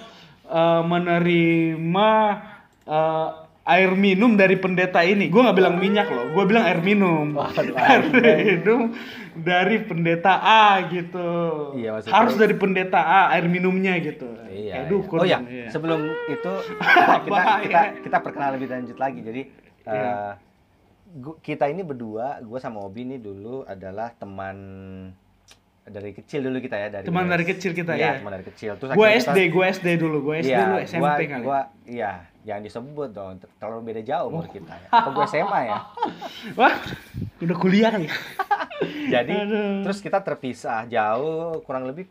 [0.47, 2.11] eh, menerima
[2.87, 3.29] eh,
[3.65, 5.27] air minum dari pendeta ini.
[5.27, 7.35] Gua nggak bilang minyak loh, gua bilang air minum.
[7.35, 8.95] Waduh, air minum
[9.37, 11.29] dari pendeta A gitu.
[11.75, 14.31] Iya, maksudnya- Harus dari pendeta A air minumnya gitu.
[14.47, 14.73] Iya.
[14.73, 14.91] Kayak iya.
[14.91, 15.19] dukun.
[15.19, 15.69] Oh ya, iya.
[15.69, 16.53] sebelum itu
[17.27, 19.21] kita kita kita perkenalan lebih lanjut lagi.
[19.21, 19.43] Jadi
[19.85, 20.41] Iya.
[21.15, 24.57] gu- kita ini berdua, gua sama Obi ini dulu adalah teman
[25.85, 28.13] dari kecil dulu kita ya dari Teman dari kecil kita, Iya, ya.
[28.17, 28.73] teman dari kecil.
[28.75, 31.45] Terus kita- SD, gua SD dulu, gua SD Iya, dulu SMP gua, kali.
[31.45, 32.11] gua iya,
[32.45, 34.89] jangan disebut dong, terlalu beda jauh umur kita ya.
[34.91, 35.79] Apa gua SMA ya?
[36.61, 36.77] Wah,
[37.39, 38.07] udah kuliah kali.
[39.15, 39.81] Jadi Aduh.
[39.83, 42.05] terus kita terpisah jauh kurang lebih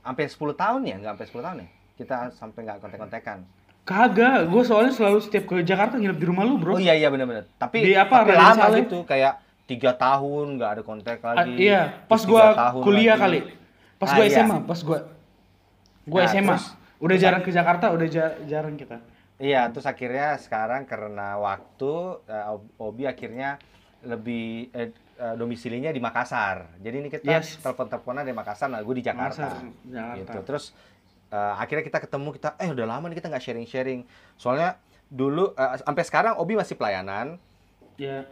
[0.00, 1.68] sampai 10 tahun ya, nggak sampai 10 tahun ya.
[1.94, 3.38] Kita sampai nggak kontek-kontekan.
[3.84, 6.76] Kagak, gua soalnya selalu setiap ke Jakarta nginep di rumah lu, Bro.
[6.76, 7.44] Oh iya iya benar-benar.
[7.54, 8.80] Tapi Di apa, tapi lama Saleh?
[8.82, 11.56] gitu kayak tiga tahun nggak ada kontak Ah, lagi.
[11.58, 13.44] iya, pas Terus tahun kuliah lagi.
[13.44, 13.52] kali.
[13.94, 14.32] Pas Ah, gua iya.
[14.34, 14.98] SMA, pas gua
[16.04, 16.54] gua Nah, SMA.
[16.56, 18.96] terus- udah jarang ke Jakarta, udah ja- jarang kita.
[19.44, 21.92] Iya, terus akhirnya sekarang karena waktu
[22.48, 23.60] Ob- Obi akhirnya
[24.00, 24.88] lebih eh,
[25.20, 26.80] eh, domisilinya di Makassar.
[26.80, 27.60] Jadi ini kita Yes.
[27.60, 29.44] telepon-teleponan di Makassar, nah gue di Jakarta.
[29.44, 30.16] Makassar, Jakarta.
[30.20, 30.38] Gitu.
[30.48, 30.64] Terus
[31.28, 34.00] eh, akhirnya kita ketemu kita eh udah lama nih kita nggak sharing-sharing.
[34.40, 34.80] Soalnya
[35.12, 37.36] dulu eh, sampai sekarang Obi masih pelayanan,
[38.00, 38.24] Ya.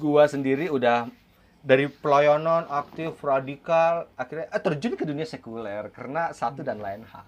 [0.00, 1.12] gua sendiri udah
[1.60, 7.24] dari pelayanan aktif radikal akhirnya eh, terjun ke dunia sekuler karena satu dan lain hal.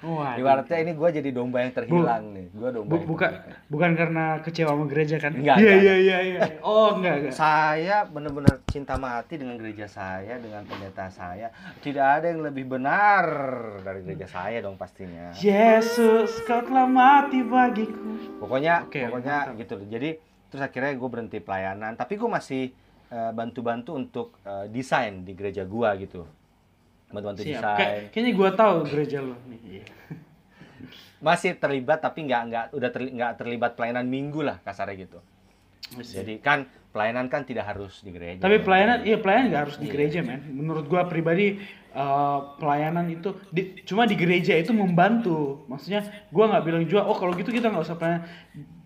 [0.00, 0.32] Wah.
[0.40, 2.46] Ibaratnya ini gua jadi domba yang terhilang nih.
[2.56, 2.88] Gua domba.
[2.88, 3.60] Bu, yang bukan terhilang.
[3.68, 5.32] bukan karena kecewa sama gereja kan?
[5.36, 6.40] Enggak, Iya iya iya iya.
[6.64, 7.34] Oh, enggak enggak.
[7.36, 11.52] Saya benar-benar cinta mati dengan gereja saya, dengan pendeta saya.
[11.84, 13.24] Tidak ada yang lebih benar
[13.84, 15.36] dari gereja saya dong pastinya.
[15.36, 18.40] Yesus, kau telah mati bagiku.
[18.40, 19.60] Pokoknya, Oke, pokoknya mantap.
[19.60, 19.74] gitu.
[19.84, 20.10] Jadi
[20.50, 22.72] terus akhirnya gue berhenti pelayanan, tapi gue masih
[23.10, 26.24] eh, bantu-bantu untuk eh, desain di gereja gua gitu.
[27.10, 27.62] Bantu-bantu desain.
[27.76, 29.60] Kayak- kayaknya gua tahu gereja lu nih.
[29.66, 29.84] Iya.
[31.20, 35.18] Masih terlibat tapi nggak nggak udah terli- nggak terlibat pelayanan minggu lah kasarnya gitu.
[35.92, 38.38] Jadi kan pelayanan kan tidak harus di gereja.
[38.38, 39.92] Tapi pelayanan, iya pelayanan nggak harus di Iya.
[39.92, 40.40] gereja, men.
[40.48, 41.58] Menurut gua pribadi
[41.90, 45.66] eh, pelayanan itu di- cuma di gereja itu membantu.
[45.66, 48.30] Maksudnya gua nggak bilang juga, oh kalau gitu kita nggak usah pelayanan.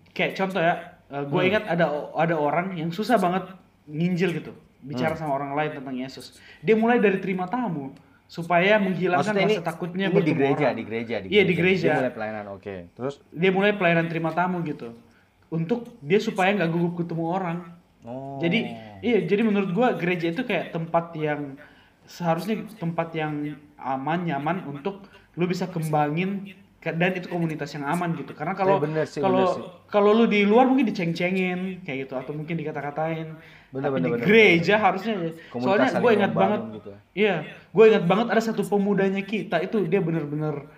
[0.09, 0.73] Kayak contoh ya,
[1.07, 1.49] eh, gua Hmm.
[1.53, 3.45] ingat ada ada orang yang susah banget
[3.85, 5.21] nginjil gitu, bicara Hmm.
[5.21, 6.41] sama orang lain tentang Yesus.
[6.59, 7.93] Dia mulai dari terima tamu
[8.25, 10.75] supaya menghilangkan Maksudnya ini, rasa takutnya ini di gereja, orang.
[10.75, 11.85] di gereja, di Iya, di gereja.
[11.85, 12.75] Dia mulai pelayanan, oke.
[12.91, 14.97] Terus Dia mulai pelayanan terima tamu gitu.
[15.47, 17.57] Untuk dia supaya nggak gugup ketemu orang.
[18.01, 18.41] oh.
[18.41, 18.59] Jadi
[18.99, 21.53] iya, jadi menurut gua gereja itu kayak tempat yang
[22.05, 28.13] seharusnya tempat yang aman, nyaman untuk lu bisa kembangin ke- dan itu komunitas yang aman
[28.13, 28.35] gitu.
[28.35, 29.63] Karena kalau Eh, bener kalau bener sih.
[29.87, 33.33] kalau lu di luar mungkin diceng-cengin kayak gitu atau mungkin dikata-katain.
[33.71, 35.13] Bener, Tapi bener, di bener, gereja harusnya
[35.49, 36.89] Komunitas soalnya gue ingat banget gitu.
[37.13, 37.35] Iya,
[37.71, 40.69] gue ingat banget ada satu pemudanya kita itu dia bener-bener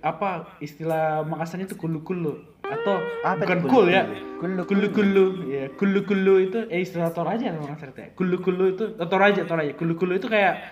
[0.00, 4.06] apa istilah Makassarnya itu kulu-kulu atau Apa bukan cool ya
[4.38, 4.62] kulu-kulu?
[4.86, 9.42] kulu-kulu ya kulu-kulu itu eh istilah Toraja kalau Makassar itu ya kulu-kulu itu oh, Toraja
[9.42, 10.62] Toraja kulu-kulu itu kayak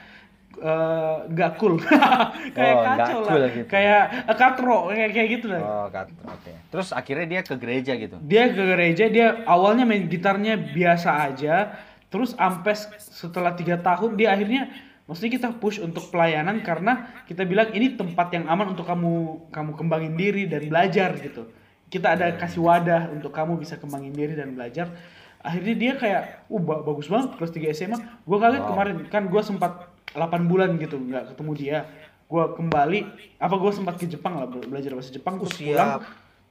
[0.60, 1.78] eh, nggak cool
[2.56, 3.66] kayak Oh, kacau cool lah gitu.
[3.66, 6.52] kayak eh, katro kayak kayak gitu lah Oh, kat- oke.
[6.68, 8.16] Terus akhirnya dia ke gereja gitu.
[8.20, 11.72] dia ke gereja dia awalnya main gitarnya biasa aja
[12.06, 14.68] terus sampai s- setelah tiga tahun dia akhirnya
[15.04, 16.92] maksudnya kita push untuk pelayanan karena
[17.24, 19.12] kita bilang ini tempat yang aman untuk kamu
[19.48, 21.48] kamu kembangin diri dan belajar gitu
[21.86, 24.92] kita ada kasih wadah untuk kamu bisa kembangin diri dan belajar
[25.38, 28.68] akhirnya dia kayak uh ba- bagus banget kelas 3 SMA gua kaget Wow.
[28.70, 31.78] kemarin kan gua sempat 8 bulan gitu nggak ketemu dia.
[32.24, 32.98] Gua kembali
[33.36, 35.74] apa gua sempat ke Jepang lah be- belajar bahasa Jepang terus siap.
[35.74, 36.00] pulang.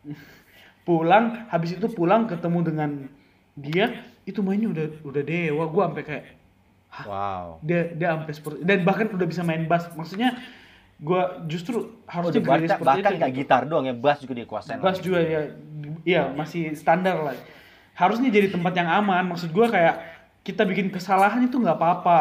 [0.87, 2.89] pulang habis itu pulang ketemu dengan
[3.53, 3.91] dia
[4.23, 5.63] itu mainnya udah udah dewa.
[5.67, 6.25] Gua sampai kayak
[6.97, 7.59] Wow.
[7.61, 9.85] dia dia sampai seperti dan bahkan udah bisa main bass.
[9.91, 10.33] Maksudnya
[10.97, 12.63] gua justru Oh, harusnya bahkan,
[12.97, 13.39] itu nggak gitu.
[13.43, 14.79] gitar doang ya, bass juga dia kuasain.
[14.79, 15.51] bass juga ya
[16.01, 17.35] iya masih standar lah.
[17.93, 19.29] Harusnya jadi tempat yang aman.
[19.29, 19.99] Maksud gua kayak
[20.41, 22.19] kita bikin kesalahan itu nggak apa-apa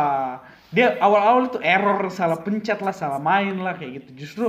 [0.74, 4.11] dia awal-awal itu error salah pencet lah salah main lah kayak gitu.
[4.26, 4.46] Justru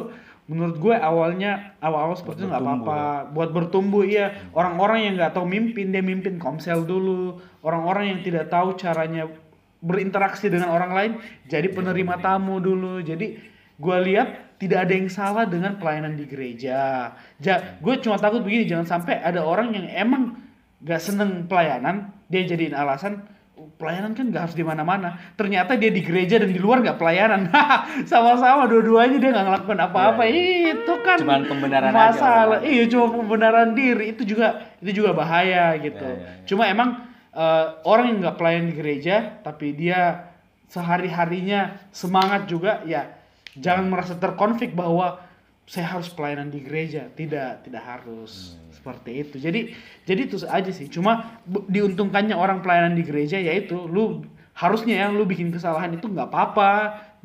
[0.47, 2.99] menurut gue awalnya awal-awal seperti itu nggak apa-apa.
[3.35, 4.49] Buat bertumbuh iya.
[4.55, 7.37] Orang-orang yang nggak tahu mimpin dia mimpin komsel dulu.
[7.61, 9.29] Orang-orang yang tidak tahu caranya
[9.77, 11.11] berinteraksi dengan orang lain
[11.45, 12.97] jadi penerima tamu dulu.
[13.05, 13.37] Jadi
[13.77, 17.13] gue lihat tidak ada yang salah dengan pelayanan di gereja.
[17.37, 20.33] Ja, gue cuma takut begini jangan sampai ada orang yang emang
[20.81, 23.36] gak seneng pelayanan dia jadiin alasan "Oh,
[23.77, 25.17] pelayanan kan gak harus di mana-mana.
[25.33, 27.49] Ternyata dia di gereja dan di luar gak pelayanan.
[28.11, 30.21] Sama-sama dua-duanya dia nggak ngelakuin apa-apa.
[30.29, 32.59] Iya, itu kan Cuman pembenaran masalah.
[32.61, 34.13] iya cuma pembenaran diri.
[34.13, 36.05] Itu juga itu juga bahaya gitu.
[36.05, 36.45] Iya, iya, iya.
[36.45, 36.89] cuma emang
[37.33, 40.29] eh, orang yang nggak pelayan di gereja tapi dia
[40.67, 43.07] sehari harinya semangat juga ya
[43.55, 45.21] jangan merasa terkonflik bahwa
[45.67, 48.55] saya harus pelayanan di gereja tidak tidak harus.
[48.55, 48.65] Hmm.
[48.77, 49.35] seperti itu.
[49.41, 49.61] Jadi
[50.07, 50.87] jadi itu aja sih.
[50.87, 54.23] Cuma diuntungkannya orang pelayanan di gereja yaitu lu
[54.55, 56.71] harusnya ya lu bikin kesalahan itu nggak apa-apa.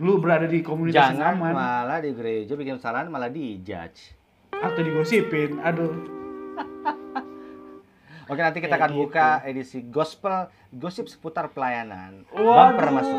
[0.03, 1.53] Lu berada di komunitas yang Jangan aman.
[1.55, 4.19] malah di gereja bikin kesalahan malah dijudge.
[4.53, 5.63] atau digosipin.
[5.63, 5.93] Aduh
[8.33, 9.01] Oke nanti kita akan gitu.
[9.05, 12.25] buka edisi gospel gosip seputar pelayanan.
[12.33, 13.19] Bumper masuk.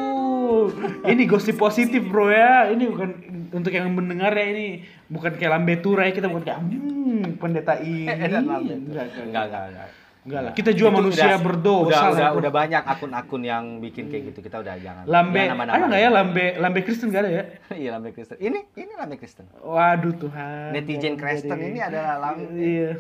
[1.05, 2.73] Ini gosip positif bro ya.
[2.73, 3.09] Ini bukan
[3.53, 7.77] untuk yang mendengar ya ini bukan kayak lambe tura ya kita bukan kayak hmm, pendeta
[7.77, 8.09] ini.
[8.09, 9.05] Edan lambe tura.
[9.05, 9.89] Enggak, Enggak enggak enggak.
[10.23, 10.53] Enggak lah.
[10.55, 14.39] Kita juga Itu manusia udah- berdosa Udah, udah, banyak akun-akun yang bikin kayak gitu.
[14.47, 15.03] Kita udah jangan.
[15.03, 17.43] Lambe, jangan ada nggak ya lambe lambe Kristen nggak ada ya?
[17.83, 18.39] Iya lambe Kristen.
[18.39, 19.45] Ini ini lambe Kristen.
[19.59, 20.71] Waduh Tuhan.
[20.71, 22.55] Netizen Kristen ini adalah lambe.
[22.55, 22.91] Iya.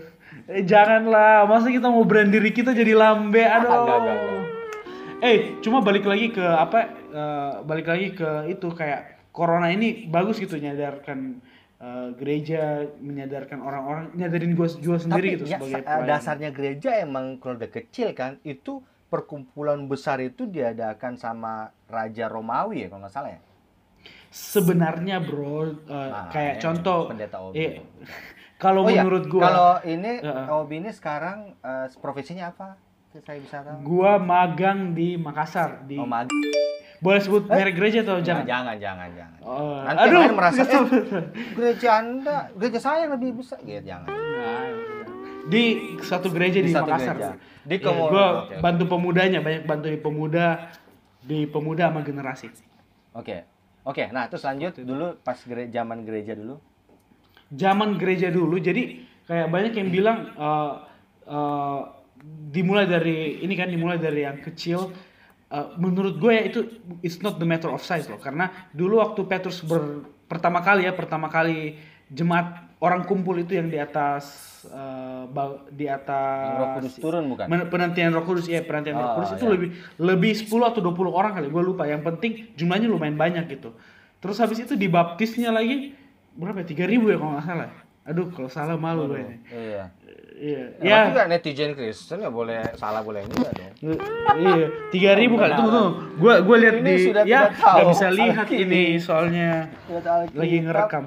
[0.45, 3.41] Eh, janganlah, masa kita mau brand diri kita jadi lambe?
[3.41, 3.69] Aduh.
[3.69, 4.41] Enggak, enggak, enggak.
[5.19, 6.79] Eh, cuma balik lagi ke apa?
[7.07, 11.39] eh, balik lagi ke itu kayak corona ini bagus gitu nyadarkan
[11.77, 12.61] eh, gereja,
[12.97, 16.07] menyadarkan orang-orang, nyadarin gue juga sendiri Tapi gitu ya, sebagai sa- pelayan.
[16.09, 18.39] dasarnya gereja emang keluarga kecil kan.
[18.41, 21.53] Itu perkumpulan besar itu diadakan sama
[21.85, 23.41] Raja Romawi ya kalau nggak salah ya.
[24.27, 27.55] Sebenarnya bro, eh, Nah, kayak ya, contoh, pendeta Obi.
[27.59, 27.73] eh,
[28.63, 30.45] kalau Oh iya, menurut gua, Kalau ini Heeh.
[30.49, 32.79] Obi ini sekarang eh, profesinya apa?
[33.13, 33.77] Saya bisa tahu.
[33.83, 36.31] gua magang di Makassar di Oh, mag-
[36.97, 37.53] boleh sebut Eh?
[37.53, 38.75] merek gereja atau jangan, jangan?
[38.79, 39.39] jangan, jangan.
[39.43, 40.81] Oh, Nanti lain merasa, eh,
[41.59, 43.59] gereja Anda, gereja saya yang lebih besar.
[43.59, 44.07] Gitu, jangan.
[44.07, 44.65] Nah,
[45.43, 45.63] di
[45.99, 47.13] satu gereja di, Di satu Makassar.
[47.13, 47.35] gereja.
[47.61, 48.55] Di Iya, komo- gua oke.
[48.57, 50.45] bantu pemudanya, banyak bantu di pemuda
[51.21, 52.47] di pemuda sama generasi.
[53.13, 53.45] Oke.
[53.83, 56.55] Oke, nah terus lanjut dulu pas gere- zaman gereja dulu.
[57.53, 60.73] Zaman gereja dulu, jadi kayak banyak yang bilang eh,
[61.27, 61.79] eh,
[62.49, 64.89] dimulai dari ini kan dimulai dari yang kecil.
[65.47, 66.59] Eh, menurut gue ya itu
[66.99, 70.91] it's not the matter of size loh, karena dulu waktu Petrus ber, pertama kali ya
[70.91, 71.77] pertama kali
[72.09, 74.49] jemaat orang kumpul itu yang di atas
[75.29, 77.45] ba- di atas Roh Kudus turun bukan?
[77.67, 79.53] Penantian Roh Kudus ya penantian Roh Oh, Kudus itu iya.
[79.53, 83.75] lebih lebih 10 atau 20 orang kali gue lupa yang penting jumlahnya lumayan banyak gitu
[84.19, 85.91] terus habis itu dibaptisnya lagi
[86.33, 86.65] berapa ya?
[86.87, 87.69] 3000 ya kalau nggak salah.
[88.03, 89.83] Aduh kalau salah malu gue ini Iya.
[90.35, 90.63] iya.
[90.83, 90.97] Ya.
[91.07, 93.71] juga netizen Kristen ya boleh salah boleh juga dong.
[94.35, 94.67] iya.
[94.91, 95.53] 3000 kali.
[95.55, 95.91] Tunggu tunggu.
[96.19, 99.71] Gue gue lihat di sudah ya nggak bisa lihat ini soalnya
[100.33, 101.05] lagi ngerekam.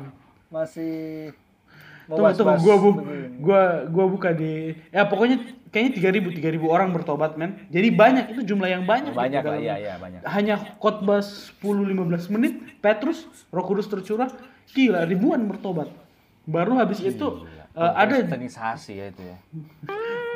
[0.48, 1.36] Masih
[2.06, 2.90] Tunggu, tunggu, gua bu,
[3.42, 5.42] gua, gua buka di, ya pokoknya
[5.74, 7.58] kayaknya 3000 3000 orang bertobat men.
[7.66, 9.10] Jadi banyak itu jumlah yang banyak.
[9.10, 10.22] banyak gitu lah, dalam- iya iya banyak.
[10.22, 14.30] Hanya khotbah 10-15 menit, Petrus, Roh Kudus tercurah,
[14.68, 15.88] gila ribuan bertobat.
[16.44, 19.36] Baru habis itu eh, ada Kristenisasi ya itu ya.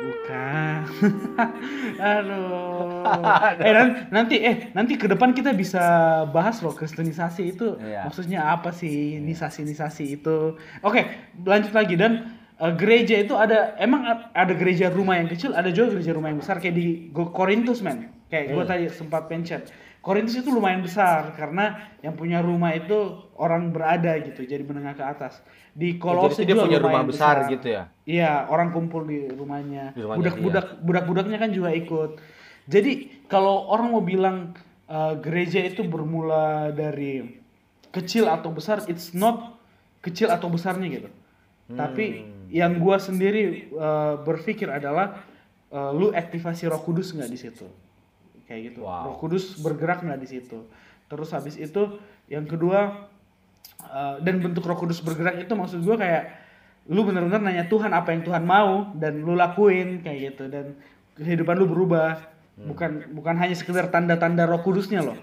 [0.01, 0.79] bukan.
[2.13, 3.05] Aduh.
[3.65, 5.81] eh nan- nanti eh nanti ke depan kita bisa
[6.27, 8.05] bahas loh kristenisasi itu Iya.
[8.05, 10.55] maksudnya apa sih nisasi-nisasi itu.
[10.81, 11.01] Oke,
[11.41, 12.11] lanjut lagi dan
[12.55, 16.39] eh, gereja itu ada emang ada gereja rumah yang kecil, ada juga gereja rumah yang
[16.39, 18.09] besar kayak di Korintus men.
[18.27, 18.69] Kayak gue Hmm.
[18.69, 19.67] tadi sempat pencet.
[20.01, 25.05] Korintus itu lumayan besar karena yang punya rumah itu orang berada gitu, jadi menengah ke
[25.05, 25.45] atas.
[25.77, 27.83] Di Kolose Jadi dia juga punya rumah lumayan besar gitu ya.
[28.09, 29.93] Iya, orang kumpul di rumahnya.
[29.93, 32.17] Budak-budak budak-budaknya kan juga ikut.
[32.65, 34.57] Jadi kalau orang mau bilang
[34.89, 37.37] uh, gereja itu bermula dari
[37.93, 39.61] kecil atau besar, it's not
[40.01, 41.09] kecil atau besarnya gitu.
[41.71, 45.23] Tapi yang gua sendiri uh, berpikir adalah
[45.69, 47.69] uh, lu aktivasi Roh Kudus nggak di situ.
[48.51, 48.83] Kayak gitu.
[48.83, 49.07] Wow.
[49.07, 50.67] Roh Kudus bergerak nggak di situ.
[51.07, 51.95] Terus habis itu
[52.27, 53.07] yang kedua
[53.87, 56.35] uh, dan bentuk Roh Kudus bergerak itu maksud gua kayak
[56.91, 60.75] lu bener-bener nanya Tuhan apa yang Tuhan mau dan lu lakuin kayak gitu dan
[61.15, 62.19] kehidupan lu berubah
[62.57, 65.15] bukan bukan hanya sekedar tanda-tanda Roh Kudusnya loh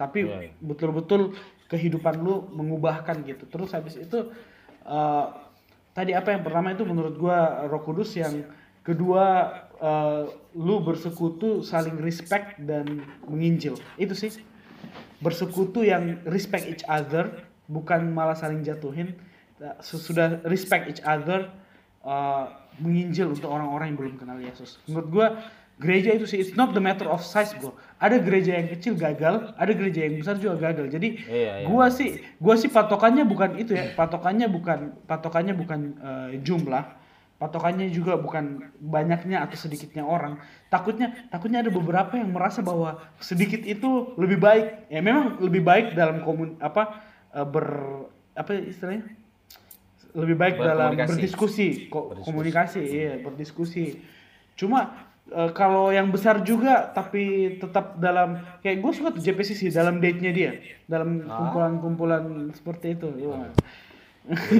[0.00, 0.48] tapi iya.
[0.64, 1.36] betul-betul
[1.68, 4.32] kehidupan lu mengubahkan gitu terus habis itu
[4.86, 5.26] uh,
[5.92, 8.46] tadi apa yang pertama itu menurut gua Roh Kudus yang
[8.86, 13.80] kedua eh, lu bersekutu saling respect dan menginjil.
[13.96, 14.32] Itu sih.
[15.20, 17.28] Bersekutu yang respect each other
[17.68, 19.16] bukan malah saling jatuhin.
[19.84, 21.52] Sudah respect each other
[22.04, 22.48] uh,
[22.80, 24.80] menginjil untuk orang-orang yang belum kenal Yesus.
[24.88, 25.26] Menurut gua
[25.80, 27.76] gereja itu sih it's not the matter of size bro.
[28.00, 30.92] Ada gereja yang kecil gagal ada gereja yang besar juga gagal.
[30.92, 31.66] Jadi Iya, iya.
[31.68, 33.92] gua sih gua sih patokannya bukan itu ya.
[33.92, 36.84] Patokannya bukan patokannya bukan uh, jumlah
[37.40, 40.36] patokannya juga bukan banyaknya atau sedikitnya orang.
[40.68, 44.92] Takutnya takutnya ada beberapa yang merasa bahwa sedikit itu lebih baik.
[44.92, 47.00] Ya memang lebih baik dalam komun apa
[47.32, 47.66] uh, ber
[48.36, 49.08] apa istilahnya?
[50.12, 51.88] Lebih baik dalam berdiskusi.
[52.28, 54.04] Komunikasi iya berdiskusi.
[54.58, 54.92] Cuma
[55.30, 60.34] eh, kalau yang besar juga tapi tetap dalam kayak gue suka tuh JPCC dalam date-nya
[60.34, 60.52] dia.
[60.84, 63.48] Dalam kumpulan-kumpulan seperti itu iya.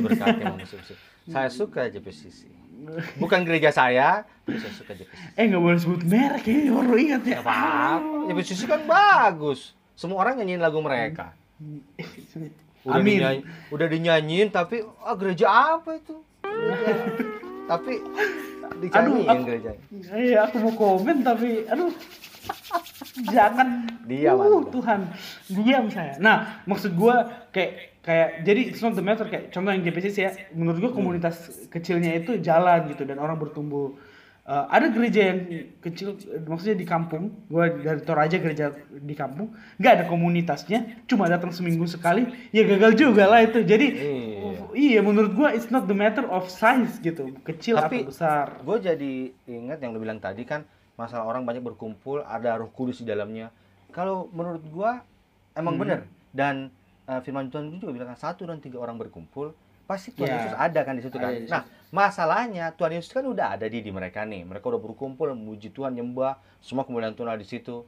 [0.07, 0.99] Berkati sama musuh-musuh.
[1.29, 2.49] Saya suka JPCC.
[3.16, 4.93] Bukan gereja saya, saya suka
[5.35, 8.16] eh nggak boleh sebut merek ya baru ingat ya Gak apa-apa.
[8.27, 9.73] JPCC kan bagus.
[9.93, 11.37] Semua orang nyanyiin lagu mereka.
[12.81, 13.21] Udah Amin.
[13.21, 16.16] dinyanyi- udah dinyanyiin tapi ah gereja apa itu?
[16.40, 16.95] Gereja.
[17.66, 17.93] tapi
[18.81, 19.71] dicanyiin aku- gereja.
[20.11, 21.93] Eh, aku mau komen tapi aduh
[23.27, 24.64] jangan Diam, uh.
[24.66, 25.07] Tuhan
[25.47, 29.83] diam saya nah maksud gua kayak kayak jadi it's not the matter kayak contoh yang
[29.83, 31.37] JPCC ya menurut gua komunitas
[31.69, 33.97] kecilnya itu jalan gitu dan orang bertumbuh
[34.41, 35.39] Eh, ada gereja yang
[35.79, 41.55] kecil maksudnya di kampung gua dari Toraja gereja di kampung nggak ada komunitasnya cuma datang
[41.55, 44.65] seminggu sekali ya gagal juga lah itu jadi Iya.
[44.75, 48.81] iya menurut gua it's not the matter of size gitu kecil Tapi- atau besar Gue
[48.81, 49.13] jadi
[49.47, 50.67] ingat yang lu bilang tadi kan
[50.99, 53.55] masalah orang banyak berkumpul ada roh kudus di dalamnya.
[53.89, 55.05] Kalau menurut gua
[55.53, 55.83] emang Hmm.
[55.85, 56.01] benar
[56.33, 56.75] dan
[57.11, 59.51] eh, firman Tuhan juga bilang kan satu dan tiga orang berkumpul
[59.85, 60.35] pasti Tuhan Ya.
[60.38, 61.35] Yesus ada kan di situ kan.
[61.44, 64.46] Nah masalahnya Tuhan Yesus kan udah ada di di mereka nih.
[64.46, 67.83] Mereka udah berkumpul memuji Tuhan nyembah semua kemuliaan Tuhan ada di situ.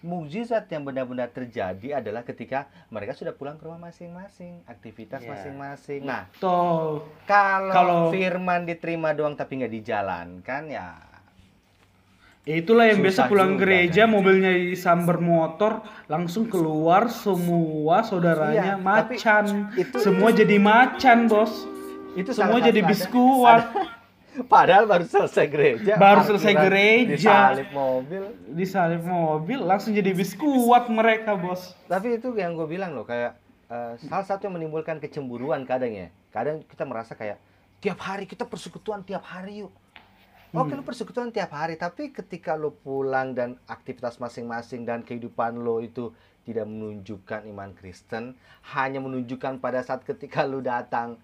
[0.00, 5.28] Mukjizat yang benar-benar terjadi adalah ketika mereka sudah pulang ke rumah masing-masing, aktivitas Ya.
[5.28, 6.00] masing-masing.
[6.00, 10.96] Nah, Toh kalau, Kalau- firman diterima doang tapi nggak dijalankan ya
[12.50, 14.10] Ya itulah yang Susah biasa pulang juga, gereja kan?
[14.10, 15.72] mobilnya disamber motor
[16.04, 19.70] langsung keluar semua saudaranya Iya, macan.
[19.76, 21.62] itu- semua jadi macan bos.
[22.12, 23.62] Itu semua salah jadi ada- biskuat.
[23.70, 23.98] Ada-
[24.50, 25.94] padahal baru selesai gereja.
[25.94, 27.14] Baru selesai gereja.
[27.14, 28.22] disalip mobil.
[28.48, 31.78] Disalip mobil langsung jadi biskuat mereka bos.
[31.86, 36.10] Tapi itu yang gue bilang loh kayak eh, salah satu yang menimbulkan kecemburuan kadang ya.
[36.28, 37.38] Kadang kita merasa kayak
[37.78, 39.70] tiap hari kita persekutuan tiap hari yuk
[40.50, 45.78] Oke lu persekutuan tiap hari tapi ketika lu pulang dan aktivitas masing-masing dan kehidupan lo
[45.78, 46.10] itu
[46.42, 48.34] tidak menunjukkan iman Kristen
[48.74, 51.22] hanya menunjukkan pada saat ketika lu datang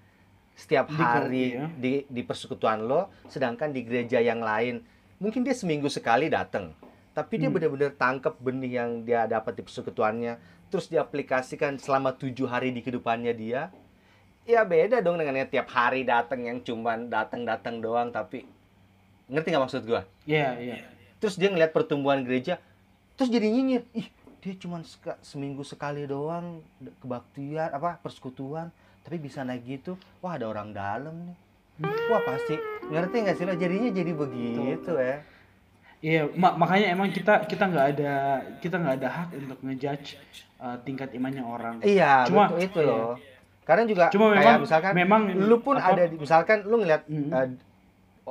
[0.54, 1.66] setiap Di- hari iya.
[1.74, 4.86] di di persekutuan lo sedangkan di gereja yang lain
[5.18, 6.70] mungkin dia seminggu sekali datang
[7.10, 7.56] tapi dia Hmm.
[7.58, 10.38] benar-benar tangkap benih yang dia dapat di persekutuannya
[10.70, 13.74] terus diaplikasikan selama tujuh hari di kehidupannya dia
[14.46, 18.46] ya beda dong dengan yang tiap hari datang yang cuman datang-datang doang tapi
[19.26, 20.02] ngerti nggak maksud gua?
[20.24, 20.76] Iya iya.
[21.16, 22.58] Terus dia ngeliat pertumbuhan gereja
[23.14, 23.82] terus jadi nyinyir.
[23.92, 24.06] Ih
[24.38, 26.62] dia seka- seminggu sekali doang
[27.00, 28.70] kebaktian apa persekutuan
[29.02, 29.94] tapi bisa naik gitu.
[30.20, 31.36] Wah ada orang dalam nih.
[32.08, 32.54] Wah pasti.
[32.86, 33.54] Ngerti nggak sih lo?
[33.54, 35.18] Jadinya jadi begitu ya
[35.96, 38.12] iya ma- makanya emang kita kita nggak ada
[38.60, 40.20] kita nggak ada hak untuk ngejudge
[40.60, 41.80] uh, tingkat imannya orang.
[41.80, 42.88] Iya Cuma- betul itu iya.
[42.92, 43.14] loh
[43.66, 47.02] karena juga Cuma kayak memang- misalkan memang lu pun apa- ada di, misalkan lu ngeliat
[47.10, 47.30] Mhm.
[47.32, 47.46] eh, oh,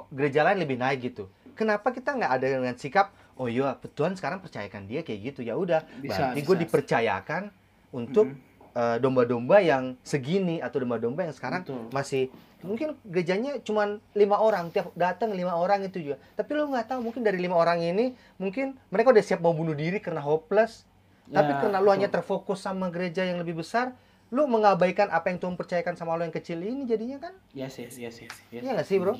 [0.09, 4.39] gereja lain lebih naik gitu kenapa kita nggak ada dengan sikap oh iya Tuhan sekarang
[4.39, 7.43] percayakan dia kayak gitu ya udah berarti gue dipercayakan
[7.91, 8.53] untuk Mhm.
[8.75, 11.87] eh, domba-domba yang segini atau domba-domba yang sekarang Betul.
[11.89, 12.27] masih
[12.59, 16.99] mungkin gerejanya cuma lima orang tiap datang lima orang itu juga tapi lu nggak tahu
[17.01, 20.83] mungkin dari lima orang ini mungkin mereka udah siap mau bunuh diri karena hopeless
[21.25, 21.95] tapi Ya, karena lu betul.
[21.95, 23.95] hanya terfokus sama gereja yang lebih besar
[24.27, 27.95] lu mengabaikan apa yang Tuhan percayakan sama lo yang kecil ini jadinya kan Yes, yes,
[27.95, 28.59] yes, yes, yes.
[28.59, 29.13] Iya nggak sih, bro?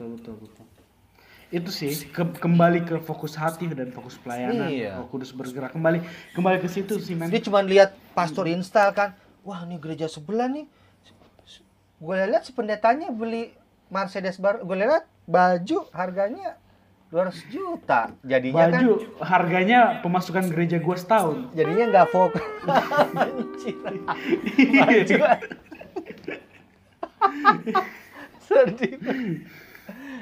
[0.00, 0.64] Betul, betul, betul.
[1.52, 4.64] Itu sih ke- kembali ke fokus hati dan fokus pelayanan.
[4.64, 4.96] Iya.
[4.96, 6.00] Roh Kudus bergerak kembali
[6.32, 7.28] kembali ke situ sih, men.
[7.28, 9.08] dia cuma lihat pastor install kan
[9.42, 10.64] wah ini gereja sebelah nih
[12.00, 13.52] gue lihat si pendetanya beli
[13.88, 16.56] Mercedes baru gue lihat baju harganya
[17.10, 21.50] 200 juta jadinya kan Baju harganya pemasukan gereja gua setahun.
[21.52, 23.42] jadinya nggak fokus baju
[28.40, 28.96] sedih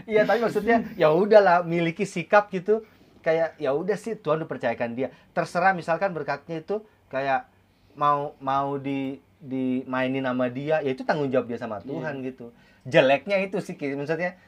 [0.09, 2.83] iya tapi maksudnya ya udahlah miliki sikap gitu.
[3.21, 5.13] Kayak ya udah sih Tuhan udah percayakan dia.
[5.37, 6.81] Terserah misalkan berkatnya itu
[7.13, 7.45] kayak
[7.93, 12.51] mau mau di dimainin sama dia ya itu tanggung jawab dia sama Tuhan gitu.
[12.89, 14.41] Jeleknya itu sih maksudnya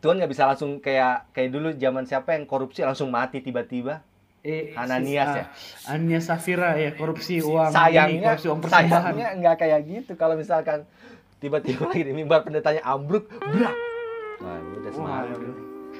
[0.00, 4.00] Tuhan nggak bisa langsung kayak kayak dulu zaman siapa yang korupsi langsung mati tiba-tiba?
[4.40, 5.44] Eh, Ananias ya?
[5.44, 5.46] ah,
[5.92, 8.88] Ananias Safira ya korupsi uang ini, sayangnya korupsi uang persembahan.
[8.88, 10.12] sayangnya nggak kayak gitu.
[10.16, 10.88] Kalau misalkan
[11.44, 13.89] tiba-tiba lagi di mimbar pendetanya ambruk brak
[14.40, 15.56] Wah, udah semangat Waduh.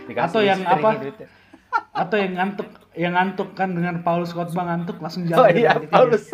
[0.09, 0.89] Dikasih Atau yang apa?
[0.97, 1.29] duitnya.
[2.03, 5.55] Atau yang ngantuk, yang ngantuk kan dengan Paulus khotbah ngantuk langsung oh jalan.
[5.55, 5.95] iya dari tidur.
[5.95, 6.25] Paulus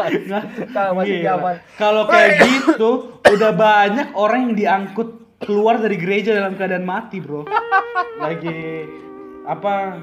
[0.96, 1.54] masih zaman.
[1.76, 2.90] Kalau kayak gitu,
[3.20, 5.08] udah banyak orang yang diangkut
[5.42, 7.44] keluar dari gereja dalam keadaan mati, bro.
[8.24, 8.86] Lagi
[9.44, 9.98] apa?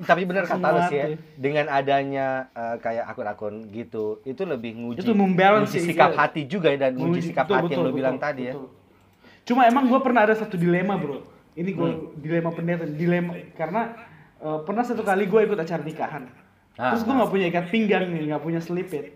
[0.00, 1.06] tapi benar kata lu sih ya
[1.36, 6.18] dengan adanya eh, kayak akun-akun gitu itu lebih nguji Itu nguji sikap iya.
[6.24, 8.54] hati juga ya dan nguji sikap Betul, hati yang betul, lu bilang betul, tadi ya
[8.56, 8.79] betul.
[9.42, 11.22] Cuma emang gue pernah ada satu dilema bro.
[11.52, 12.14] Ini gue Hmm.
[12.16, 13.92] dilema pendeta, dilema karena
[14.38, 16.24] eh, pernah satu kali gue ikut acara nikahan.
[16.74, 17.16] Ah, Terus gue ah.
[17.18, 19.12] nggak punya ikat pinggang nih, nggak punya selipit.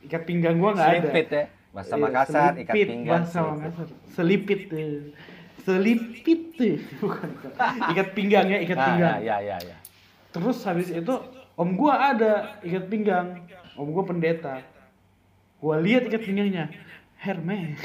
[0.00, 1.00] Ikat pinggang gue nggak ada.
[1.02, 3.40] selipit ya bahasa Iya, Makassar ikat selipit, pinggang bahasa.
[3.44, 3.86] Makassar.
[4.08, 4.92] Selipit tuh.
[5.58, 6.76] Selipit tuh.
[6.98, 7.28] Bukan.
[7.90, 9.16] Ikat pinggang ya, ikat Ah, pinggang.
[9.18, 9.76] ya ya ya ya
[10.30, 11.14] Terus habis itu
[11.54, 13.26] om gua ada ikat pinggang.
[13.74, 14.62] Om gua pendeta.
[15.58, 16.70] Gua lihat ikat pinggangnya.
[17.18, 17.78] Hermes.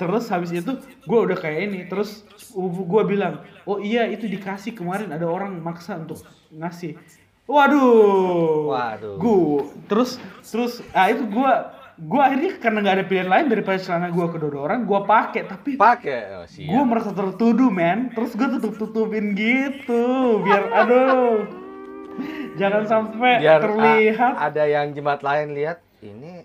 [0.00, 0.72] Terus habis itu
[1.04, 1.80] gua udah kayak ini.
[1.84, 2.24] Terus
[2.88, 6.96] gua bilang, "Oh iya, itu dikasih kemarin ada orang maksa untuk ngasih."
[7.46, 8.72] Waduh.
[8.72, 9.16] Waduh.
[9.20, 14.08] Gua terus terus ah itu gua gua akhirnya karena nggak ada pilihan lain daripada celana
[14.10, 19.32] gua kedodoran, gua pakai tapi pakai oh, gue merasa tertuduh men terus gue tutup tutupin
[19.32, 20.04] gitu
[20.44, 21.48] biar aduh
[22.60, 26.44] jangan sampai biar terlihat a- ada yang jemaat lain lihat ini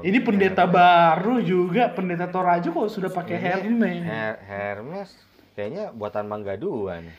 [0.00, 5.10] ini pendeta baru juga pendeta Torajo kok sudah pakai ini Hermes Her- Hermes
[5.52, 7.14] kayaknya buatan Mangga Dua nih.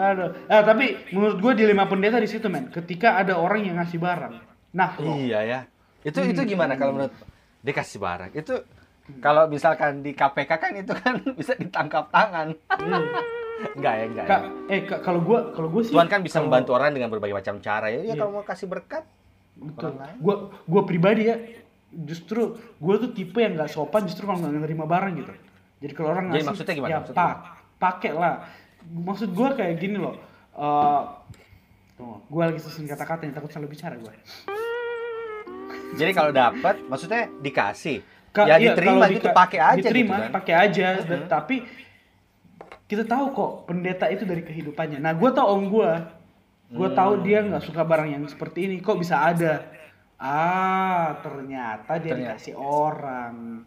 [0.00, 0.28] Aduh.
[0.46, 2.68] Ah, tapi menurut gue dilema pendeta di situ men.
[2.68, 4.34] Ketika ada orang yang ngasih barang.
[4.72, 5.04] Nah kok?
[5.04, 5.60] Iya ya.
[6.00, 7.12] Itu itu gimana kalau menurut
[7.60, 8.30] dia kasih barang.
[8.32, 8.64] Itu
[9.18, 12.56] kalau misalkan di KPK kan itu kan bisa ditangkap tangan.
[12.56, 12.98] Iya.
[13.72, 14.30] Enggak ya enggak ya.
[14.30, 17.08] Kak, eh Kak, kalau gue kalau gue sih Tuhan kan bisa kalau- membantu orang dengan
[17.08, 18.00] berbagai macam cara ya.
[18.00, 18.14] Ya Iya.
[18.16, 19.04] kalau mau kasih berkat,
[19.52, 19.92] Betul.
[20.16, 20.34] Gua
[20.64, 21.36] gua pribadi ya
[21.92, 25.32] justru gua tuh tipe yang nggak sopan justru kalau nggak nerima barang gitu.
[25.78, 26.88] Jadi kalau orang Jadi ngasih maksudnya gimana?
[26.88, 27.34] ya Maksudnya pak
[27.76, 28.34] pakai lah.
[28.86, 30.16] Maksud gua kayak gini loh.
[30.50, 31.00] Eh
[31.94, 34.16] tunggu, gua lagi susun kata-kata yang takut salah bicara gua.
[35.90, 38.00] jadi kalau dapat, maksudnya dikasih.
[38.30, 40.30] Ka- ya iya, diterima gitu, dika- pakai aja Diterima, gitu kan.
[40.32, 40.86] pakai aja.
[41.02, 41.56] Dan- Tapi
[42.90, 44.98] kita tahu kok pendeta itu dari kehidupannya.
[44.98, 46.10] Nah, gua tahu om gua.
[46.68, 46.98] Gua Hmm.
[46.98, 48.76] tahu dia nggak suka barang yang seperti ini.
[48.82, 49.62] Kok bisa ada?
[50.20, 52.36] Ah, ternyata dia Ternyata.
[52.36, 53.64] dikasih orang.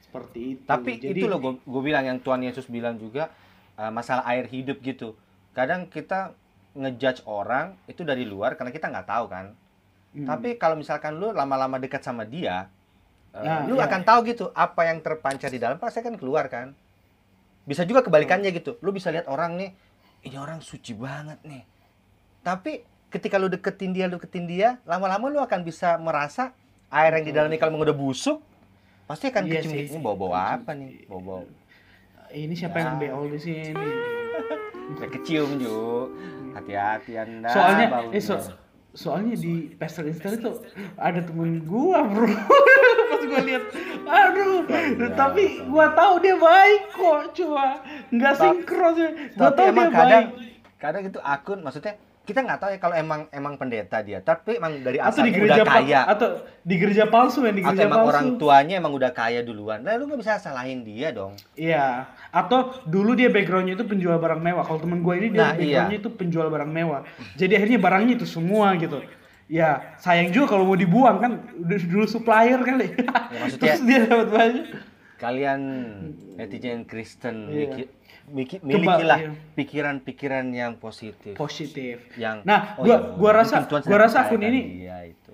[0.00, 0.64] Seperti itu.
[0.66, 3.30] Tapi Jadi, itu loh gue bilang yang Tuhan Yesus bilang juga
[3.72, 5.16] eh, masalah air hidup gitu.
[5.52, 6.32] Kadang kita
[6.74, 9.46] ngejudge orang itu dari luar karena kita nggak tahu kan.
[10.12, 12.68] hmm, Tapi kalau misalkan lu lama-lama dekat sama dia,
[13.32, 13.88] Nah, lu iya.
[13.88, 16.76] akan tahu gitu apa yang terpancar di dalam pasti akan keluar kan.
[17.62, 18.78] Bisa juga kebalikannya gitu.
[18.82, 19.70] Lu bisa lihat orang nih,
[20.26, 21.62] ini orang suci banget nih.
[22.42, 26.50] Tapi ketika lu deketin dia, lu deketin dia, lama-lama lu akan bisa merasa
[26.90, 28.42] air yang di dalamnya kalau udah busuk,
[29.06, 31.06] pasti akan Iya kecium ini bau-bau apa nih?
[31.06, 31.46] Bau-bau
[32.32, 33.12] ini siapa yang Ya.
[33.12, 33.88] beol di sini?
[34.96, 36.08] Nggak kecium Ju.
[36.52, 37.48] Hati-hati Anda.
[37.48, 38.36] Soalnya, eh so,
[38.92, 40.52] soalnya di pastel instan itu
[41.00, 42.28] ada temen gua bro.
[43.12, 43.64] Pas gua lihat,
[44.04, 45.64] aduh, Iya, tapi iya.
[45.68, 47.80] gua tahu dia baik kok, cuma
[48.12, 49.10] nggak sinkron sih.
[49.36, 50.52] Gua tahu dia kadang baik.
[50.76, 54.78] kadang itu akun maksudnya kita nggak tahu ya kalau emang emang pendeta dia tapi emang
[54.78, 56.28] dari Atau gereja udah kaya atau
[56.60, 58.10] di gereja palsu yang di atau gereja emang palsu.
[58.10, 62.06] orang tuanya emang udah kaya duluan nah lu nggak bisa salahin dia dong Iya.
[62.30, 64.62] Atau dulu dia backgroundnya itu penjual barang mewah.
[64.62, 65.58] Kalau temen gue ini dia Nah, iya.
[65.84, 67.00] backgroundnya itu penjual barang mewah.
[67.34, 69.04] Jadi akhirnya barangnya itu semua gitu.
[69.46, 69.68] Ya
[69.98, 72.88] sayang juga kalau mau dibuang kan dulu supplier kali.
[72.88, 73.04] Ya,
[73.36, 74.64] maksudnya- Terus dia dapat banyak.
[75.18, 75.60] kalian
[76.34, 77.84] netizen Kristen Iya.
[78.28, 79.30] Milikilah iya.
[79.54, 82.06] pikiran-pikiran yang positif Positif.
[82.14, 85.32] yang Nah, oh gua- iya, gua rasa- gua rasa akun ini- itu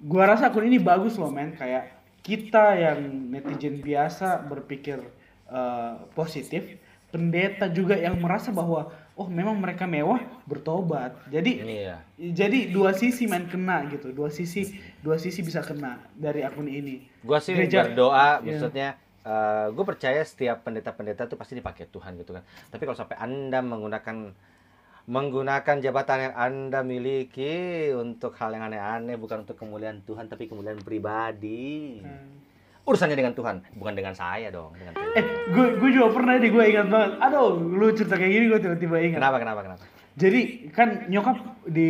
[0.00, 1.54] Gua rasa akun ini bagus loh men.
[1.54, 1.88] Kayak
[2.20, 2.98] kita yang
[3.30, 5.00] netizen biasa berpikir
[5.46, 6.80] eh, positif.
[7.08, 11.14] Pendeta juga yang merasa bahwa oh memang mereka mewah bertobat.
[11.30, 14.66] Jadi iya jadi dua sisi main kena gitu dua sisi
[14.98, 18.44] dua sisi bisa kena dari akun ini Gua sih Gereja- berdoa, Iya.
[18.44, 18.88] maksudnya
[19.70, 22.44] gue percaya setiap pendeta-pendeta tuh pasti dipakai Tuhan gitu kan.
[22.68, 24.36] Tapi kalau sampai anda menggunakan
[25.04, 30.80] menggunakan jabatan yang anda miliki untuk hal yang aneh-aneh, bukan untuk kemuliaan Tuhan, tapi kemuliaan
[30.80, 32.00] pribadi.
[32.84, 35.12] Urusannya dengan Tuhan, bukan dengan saya dong, dengan Tuhan.
[35.16, 38.60] eh gue gue juga pernah deh gue ingat banget aduh lu cerita kayak gini gue
[38.60, 39.82] tiba-tiba ingat Kenapa, kenapa, kenapa?
[40.14, 41.88] Jadi kan nyokap di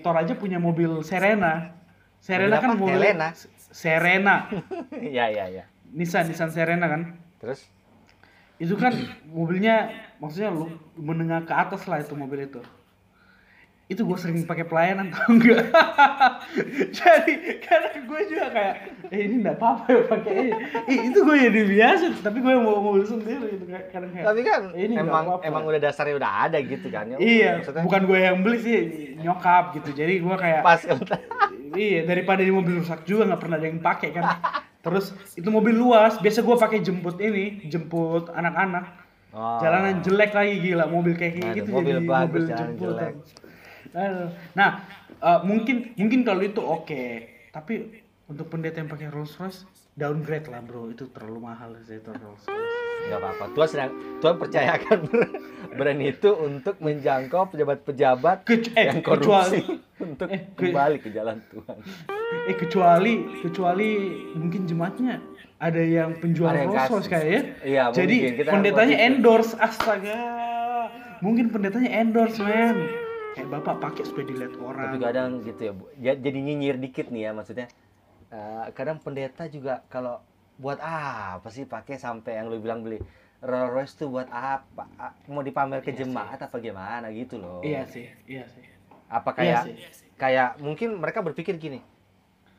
[0.00, 1.76] Toraja punya mobil Serena.
[2.24, 3.36] Serena kan mobil Helena?
[3.70, 4.48] Serena.
[4.96, 5.64] Iya iya iya.
[5.90, 7.02] Nissan Nissan Serena kan.
[7.38, 7.66] Terus
[8.56, 8.92] Itu kan
[9.24, 9.88] mobilnya
[10.20, 12.60] maksudnya lu menengah ke atas lah itu mobil itu.
[13.90, 15.66] Itu gue sering pakai pelayanan tau enggak?
[17.00, 18.74] Jadi kadang gue juga kayak
[19.10, 20.50] eh ini enggak apa-apa ya pakai ini.
[20.86, 24.26] Ih, itu gue jadi biasa, tapi gue mau mobil sendiri gitu kayak kadang kayak.
[24.30, 27.16] tapi kan "Eh, ini nggak emang apa-apa." emang udah dasarnya udah ada gitu kan ya.
[27.18, 28.78] Iya, Maksudnya bukan gue yang beli sih,
[29.18, 29.90] nyokap gitu.
[29.90, 30.80] Jadi gue kayak pas
[31.76, 34.24] iya daripada di mobil rusak juga nggak pernah ada yang pakai kan.
[34.80, 38.84] Terus itu mobil luas, biasa gue pakai jemput ini, jemput anak-anak.
[39.30, 39.60] Oh.
[39.60, 42.88] Jalanan jelek lagi gila, mobil kayak Aduh, gitu mobil jadi bagus, mobil jalanan jemput.
[42.88, 43.14] jelek.
[44.56, 44.70] Nah,
[45.20, 47.02] eh, mungkin mungkin kalau itu oke,
[47.52, 52.10] tapi untuk pendeta yang pakai Rolls Royce downgrade lah bro, itu terlalu mahal sih itu
[52.10, 52.89] Rolls Royce.
[53.00, 53.44] Nggak apa-apa.
[53.50, 54.98] Tuhan sedang Tuhan percayakan
[55.78, 58.36] brand itu untuk menjangkau pejabat-pejabat
[58.74, 59.60] eh, yang korupsi kecuali
[60.04, 61.76] untuk eh, ke- kembali ke jalan Tuhan.
[62.46, 63.88] Eh kecuali kecuali
[64.34, 65.18] mungkin jemaatnya
[65.56, 67.04] ada yang penjual kasih.
[67.04, 67.40] kayak ya.
[67.60, 68.32] Iya, Jadi mungkin.
[68.36, 70.20] Kita pendetanya endorse astaga.
[71.20, 72.88] Mungkin pendetanya endorse men.
[73.30, 74.90] Kayak bapak pakai supaya dilihat orang.
[74.90, 75.84] Tapi kadang gitu ya, Bu.
[75.94, 77.68] Jadi nyinyir dikit nih ya maksudnya.
[78.30, 80.22] Eh, kadang pendeta juga kalau
[80.60, 83.00] buat apa sih pakai sampai yang lu bilang beli
[83.40, 84.84] Rolls Royce tuh buat apa?
[85.32, 87.64] Mau dipamer ke Iya jemaat apa gimana gitu loh.
[87.64, 88.60] Iya sih, iya sih.
[89.08, 89.74] Apa Iya kayak sih.
[90.20, 91.80] kayak mungkin mereka berpikir gini.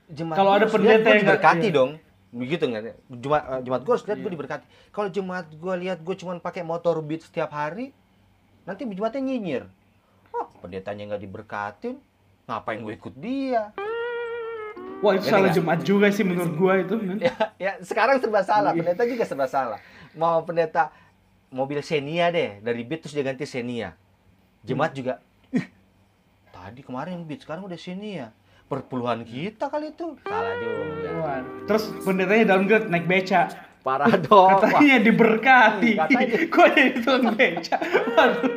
[0.10, 1.78] Jemaat Kalau ada pendeta yang diberkati iya.
[1.78, 1.92] dong.
[2.34, 2.98] Begitu nggak?
[3.14, 4.36] Jemaat eh, jemaat gue harus lihat gue Iya.
[4.42, 4.66] diberkati.
[4.90, 7.94] Kalau jemaat gue lihat gue cuma pakai motor beat setiap hari,
[8.66, 9.64] nanti jemaatnya nyinyir.
[10.34, 12.02] Oh, pendetanya nggak diberkatin,
[12.50, 13.70] ngapain gue ikut dia?
[15.02, 16.94] Wah itu Ngerti salah jemaat juga sih menurut gua itu.
[17.18, 18.80] ya, ya sekarang serba salah Iya.
[18.80, 19.80] pendeta juga serba salah
[20.14, 20.94] mau pendeta
[21.50, 23.98] mobil Xenia deh dari Beat terus dia ganti Xenia
[24.62, 25.18] jemaat juga
[25.50, 25.66] ih
[26.48, 28.30] tadi kemarin Beat sekarang udah Xenia
[28.66, 33.42] perpuluhan kita kali itu salah juga Wah, Terus pendetanya downgrade naik beca.
[33.82, 35.92] parah dong Wah, Katanya diberkati.
[35.98, 36.36] Katanya.
[36.54, 37.76] Kok jadi tukang beca?
[38.16, 38.54] Aduh.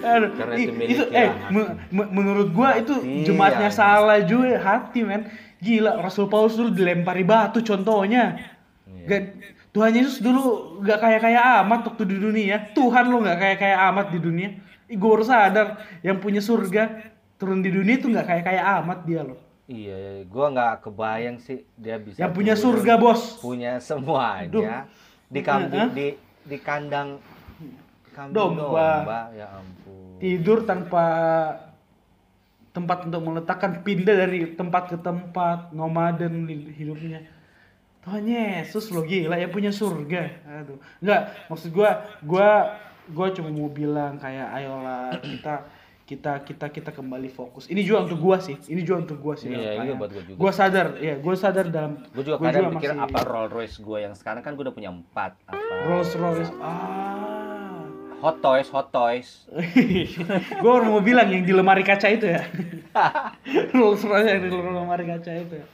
[0.00, 0.30] Aduh.
[0.32, 3.74] Karena itu itu ya, eh me- me- menurut gua itu Hati, jemaatnya ya.
[3.74, 5.28] salah juga hati men.
[5.58, 8.38] Gila Rasul Paulus dulu dilempari batu contohnya.
[8.86, 9.04] Iya.
[9.04, 9.22] Gak,
[9.68, 10.42] Tuhan Yesus dulu
[10.80, 12.70] gak kaya-kaya amat waktu di dunia.
[12.72, 14.48] Tuhan lo gak kaya-kaya amat di dunia.
[14.88, 15.68] Gua harus sadar
[16.00, 19.38] yang punya surga turun di dunia itu gak kaya-kaya amat dia loh.
[19.68, 23.36] iya gua nggak kebayang sih dia bisa Yang punya surga bos.
[23.36, 24.64] punya semuanya Duh.
[25.28, 26.08] di kambing di
[26.42, 27.20] di kandang
[28.18, 28.62] kambing Domba.
[29.06, 30.18] domba ya ampun.
[30.18, 31.04] Tidur tanpa
[32.74, 37.22] tempat untuk meletakkan pindah dari tempat ke tempat nomaden hidupnya.
[38.02, 40.22] Tuhan Yesus lo gila ya punya surga.
[40.62, 40.78] Aduh.
[40.98, 42.48] Nggak maksud gua gua
[43.10, 45.54] gua cuma mau bilang kayak ayolah kita
[46.08, 47.68] kita kita kita kembali fokus.
[47.68, 49.50] Ini juga untuk gua sih ini juga untuk gua sih.
[49.50, 50.38] Iya, iya, buat gua juga.
[50.40, 53.76] gua sadar ya gua sadar dalam gue juga gua kadang mikir masih- apa Rolls Royce
[53.76, 54.40] gue yang sekarang?
[54.40, 55.58] Kan gue udah punya empat apa.
[55.84, 57.47] Rolls Royce ah
[58.18, 59.46] Hot Toys Hot Toys.
[60.62, 62.42] Gue baru mau bilang yang di lemari kaca itu ya.
[63.76, 65.66] Rolls Royce yang di lemari kaca itu ya.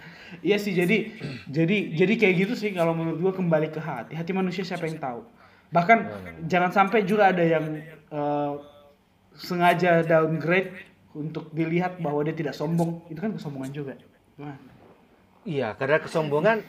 [0.42, 1.14] iya sih jadi
[1.46, 4.98] jadi jadi kayak gitu sih kalau menurut gue kembali ke hati hati manusia siapa yang
[4.98, 5.20] tahu.
[5.70, 5.98] Bahkan
[6.50, 7.64] jangan sampai juga ada yang
[8.10, 8.52] eh,
[9.38, 10.74] sengaja downgrade
[11.14, 13.06] untuk dilihat bahwa dia tidak sombong.
[13.06, 13.94] Itu kan kesombongan juga.
[14.34, 14.74] Gimana?
[15.44, 16.64] iya karena kesombongan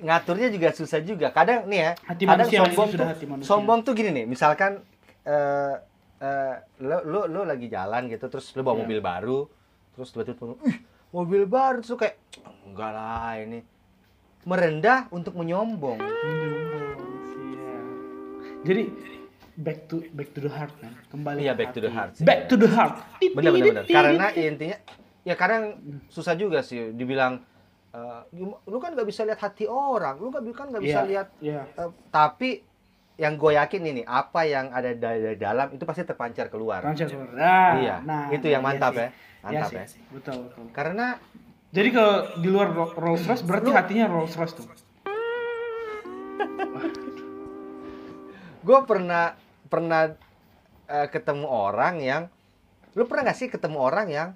[0.00, 4.10] ngaturnya juga susah juga kadang nih ya Hati kadang sombong tuh hati sombong tuh gini
[4.12, 4.82] nih misalkan
[5.22, 5.74] eh
[6.18, 8.82] eh, lo, lo lo lagi jalan gitu terus lo bawa Iya.
[8.82, 9.38] mobil baru
[9.92, 10.76] terus tiba-tiba ih
[11.10, 12.16] mobil baru lo kayak
[12.64, 13.60] enggak lah ini
[14.44, 17.00] merendah untuk menyombong Menyombong,
[17.48, 17.78] iya.
[18.62, 18.82] jadi
[19.54, 21.96] back to back to the heart man kembali Iya, back to the hati.
[21.96, 22.24] heart sih.
[22.24, 23.52] back to the heart bener
[23.84, 24.76] karena intinya
[25.22, 25.78] ya kadang
[26.08, 27.40] susah juga sih dibilang
[28.28, 31.62] gim- lu kan nggak bisa lihat hati orang lu kan nggak bisa Iya, lihat iya.
[31.70, 32.62] eh, tapi
[33.14, 37.30] yang gue yakin ini apa yang ada dari dalam itu pasti terpancar keluar Pancar keluar.
[37.30, 39.08] Nah, iya nah, itu yang iya mantap ya
[39.40, 40.64] mantap Iya ya, sih, Betul, betul.
[40.70, 41.18] karena
[41.70, 44.66] Jadi kalau di luar Ro- Rolls Royce berarti Lu- hatinya Rolls Royce tuh.
[48.64, 49.34] gue pernah
[49.66, 50.02] pernah
[50.86, 52.22] eh, ketemu orang yang
[52.94, 54.28] lu pernah gak sih ketemu orang yang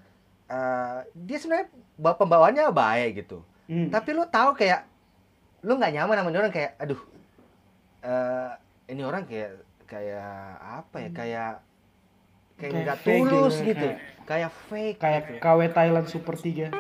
[0.47, 1.69] eh, dia sebenarnya
[1.99, 3.93] pembawaannya baik gitu Hmm.
[3.93, 4.89] tapi lu tahu kayak
[5.61, 7.01] lu nggak nyaman sama orang kayak aduh
[8.01, 8.51] eh
[8.89, 9.51] ini orang kayak
[9.85, 11.53] kayak apa ya kayak
[12.55, 15.39] kayak Kayak nggak tulus gitu, gitu kayak- kayak fake kayak gitu.
[15.39, 16.69] KW Thailand Super 3.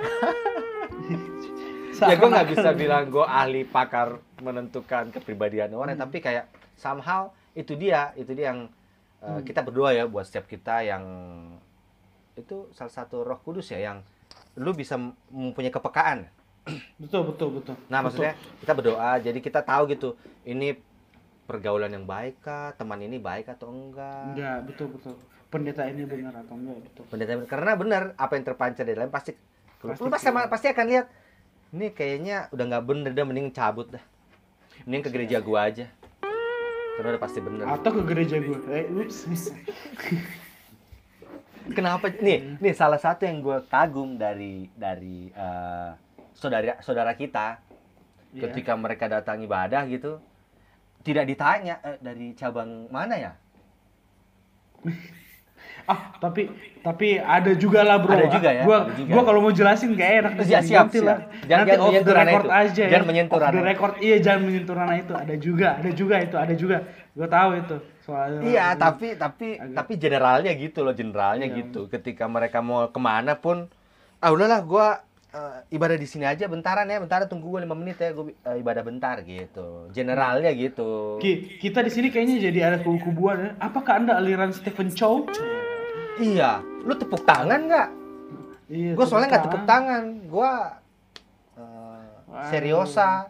[2.00, 4.08] ya gue nggak bisa bilang gue ahli pakar
[4.38, 6.04] menentukan kepribadian orang Hmm.
[6.04, 8.70] tapi kayak somehow itu dia itu dia yang
[9.18, 9.42] eh, Hmm.
[9.42, 11.02] kita berdoa ya buat setiap kita yang
[12.32, 13.98] itu salah satu Roh Kudus ya yang
[14.58, 14.98] lu bisa
[15.30, 16.26] mempunyai kepekaan.
[17.00, 17.74] Betul, betul, betul.
[17.88, 18.28] Nah, Betul.
[18.28, 20.08] maksudnya kita berdoa jadi kita tahu gitu.
[20.44, 20.76] Ini
[21.48, 22.76] pergaulan yang baik kah?
[22.76, 24.36] Teman ini baik atau enggak?
[24.36, 25.14] Enggak, betul, betul.
[25.48, 27.02] Pendeta ini benar atau enggak, betul.
[27.08, 29.32] Pendeta karena benar apa yang terpancar di dalam pasti
[29.78, 30.50] Pasti lu pasti, keluar.
[30.50, 31.06] pasti akan lihat
[31.70, 34.02] ini kayaknya udah nggak bener dah mending cabut dah.
[34.84, 35.86] Mending ke gereja gua aja.
[36.98, 37.64] Karena udah pasti bener.
[37.64, 38.58] Atau ke gereja gue.
[38.74, 39.16] Eh, ups.
[41.70, 42.06] Kenapa?
[42.20, 45.90] Nih, nih salah satu yang gue kagum dari dari eh,
[46.32, 47.60] saudara saudara kita
[48.28, 48.44] Iya.
[48.44, 50.20] ketika mereka datang ibadah gitu,
[51.00, 53.32] tidak ditanya eh, dari cabang mana ya?
[55.84, 56.52] Ah, tapi
[56.84, 58.12] tapi ada juga lah, Bro.
[58.12, 59.08] Ada juga ya, Gua ada juga.
[59.08, 61.00] gua kalau mau jelasin gak enak Ya, siap, siap.
[61.00, 61.18] lah.
[61.48, 62.52] Jangan- Nanti off the record itu.
[62.52, 63.08] aja Jangan ya.
[63.08, 63.92] menyentuh Off the record.
[63.98, 65.12] Iya, jangan menyentuh ranah itu.
[65.16, 66.76] Ada juga, ada juga itu, ada juga.
[67.16, 67.76] Gua tahu itu.
[68.08, 71.56] Soalnya Iya, tapi tapi Agak- tapi generalnya gitu loh, generalnya Iya.
[71.60, 71.86] gitu.
[71.86, 73.68] Ketika mereka mau ke mana pun,
[74.18, 78.00] ah udahlah, gua eh, ibadah di sini aja bentaran ya, bentaran tunggu gue lima menit
[78.00, 79.92] ya, gue ibadah bentar gitu.
[79.92, 81.20] Generalnya gitu.
[81.20, 83.50] Ki- kita di sini kayaknya jadi ada kubu-kubuan ya.
[83.60, 85.28] Apakah Anda aliran Stephen Chow?
[86.16, 87.88] Iya, lu tepuk tangan nggak?
[88.72, 88.92] Iya.
[88.96, 90.52] Gue soalnya nggak tepuk tepuk tangan, gue
[91.60, 92.48] uh, Waduh.
[92.48, 93.28] seriosa.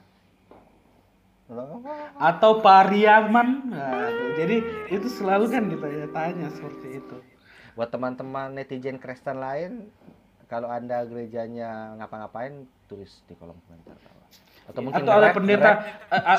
[2.20, 3.72] Atau Pariaman.
[3.72, 4.60] Nah, jadi
[4.92, 7.16] itu selalu kan kita ya tanya seperti itu.
[7.72, 9.88] Buat teman-teman netizen Kristen lain,
[10.50, 13.96] kalau anda gerejanya ngapa-ngapain, tulis di kolom komentar.
[14.68, 15.70] Atau mungkin atau ada pendeta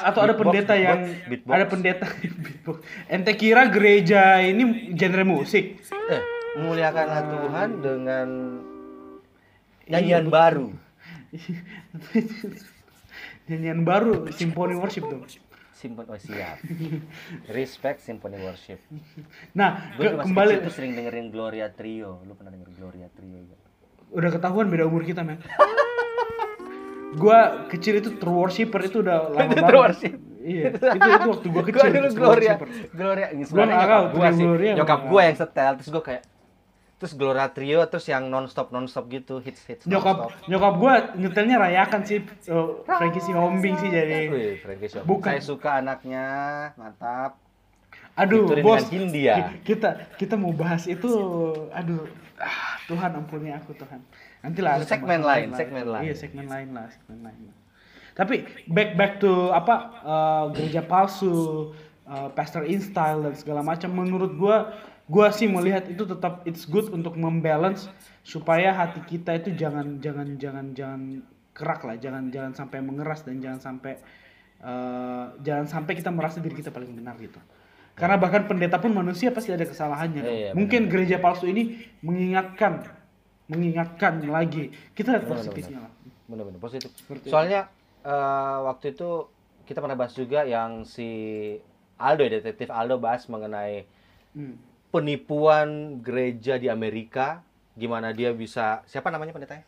[0.06, 1.56] atau ada pendeta yang beatbox.
[1.58, 2.06] ada pendeta
[2.46, 2.78] beatbox.
[3.10, 5.82] Ente kira gereja ini genre musik?
[5.90, 6.22] Eh,
[6.62, 8.28] memuliakanlah Tuhan dengan
[9.90, 10.70] Iya, nyanyian baru.
[13.50, 15.26] Nyanyian baru symphony worship dong.
[15.72, 16.60] Simpen oh siap.
[17.50, 18.84] Respect Symphony Worship.
[19.54, 22.20] Nah, Gue ke- masih kembali tuh sering dengerin Gloria Trio.
[22.22, 23.60] Lu pernah denger Gloria Trio gak?
[24.10, 25.40] udah ketahuan beda umur kita, men.
[27.16, 29.64] gua kecil itu true worshipper itu udah lama banget.
[29.66, 30.14] true worship.
[30.40, 31.80] Iya, itu itu waktu gua kecil.
[31.80, 32.54] Gue dulu Gloria.
[32.92, 33.28] Gloria.
[33.30, 34.44] Ini Gua sebenarnya nyokap Trio sih.
[34.44, 35.72] Gloria Nyokap gue yang setel.
[35.78, 36.22] Terus gue kayak
[37.00, 40.46] terus Gloria Trio terus yang nonstop nonstop gitu hits hits Nyokap nonstop.
[40.46, 44.28] nyokap gua nyetelnya rayakan sih oh, Frankie si Hombing sih jadi.
[44.28, 45.04] Wih, Frankie Shop.
[45.04, 45.32] Bukan.
[45.32, 46.26] Saya suka anaknya,
[46.76, 47.40] mantap.
[48.14, 48.84] Aduh, Diturin bos.
[48.86, 49.36] Hindia.
[49.56, 51.08] ki- Kita kita mau bahas itu
[51.72, 52.04] aduh
[52.36, 54.04] ah, Tuhan ampuni aku Tuhan.
[54.40, 56.04] Nanti lah Segmen lain, segmen lain.
[56.04, 57.40] Iya, segmen lain lah, segmen lain.
[57.48, 57.56] lah.
[58.12, 58.36] Tapi
[58.68, 61.72] back back to apa eh, gereja palsu,
[62.04, 64.76] eh, pastor in style dan segala macam menurut gua
[65.10, 67.90] gua sih melihat itu tetap it's good untuk membalance
[68.22, 71.02] supaya hati kita itu jangan jangan jangan jangan
[71.58, 73.98] kerak lah, jangan jangan sampai mengeras dan jangan sampai
[74.62, 77.42] eh, jangan sampai kita merasa diri kita paling benar gitu.
[77.98, 80.22] Karena bahkan pendeta pun manusia pasti ada kesalahannya.
[80.24, 80.38] dong.
[80.40, 82.88] Iya, Mungkin gereja palsu ini mengingatkan
[83.52, 84.72] mengingatkan lagi.
[84.96, 85.92] Kita lihat Benar, positifnya lah.
[86.30, 86.96] Bener-bener positif.
[86.96, 87.68] Seperti Soalnya
[88.06, 89.28] eh, waktu itu
[89.68, 91.10] kita pernah bahas juga yang si
[92.00, 93.84] Aldo ya, detektif Aldo bahas mengenai
[94.30, 94.62] Hmm.
[94.90, 95.70] Penipuan
[96.00, 97.42] gereja di Amerika
[97.74, 99.64] gimana dia bisa siapa namanya pendetanya?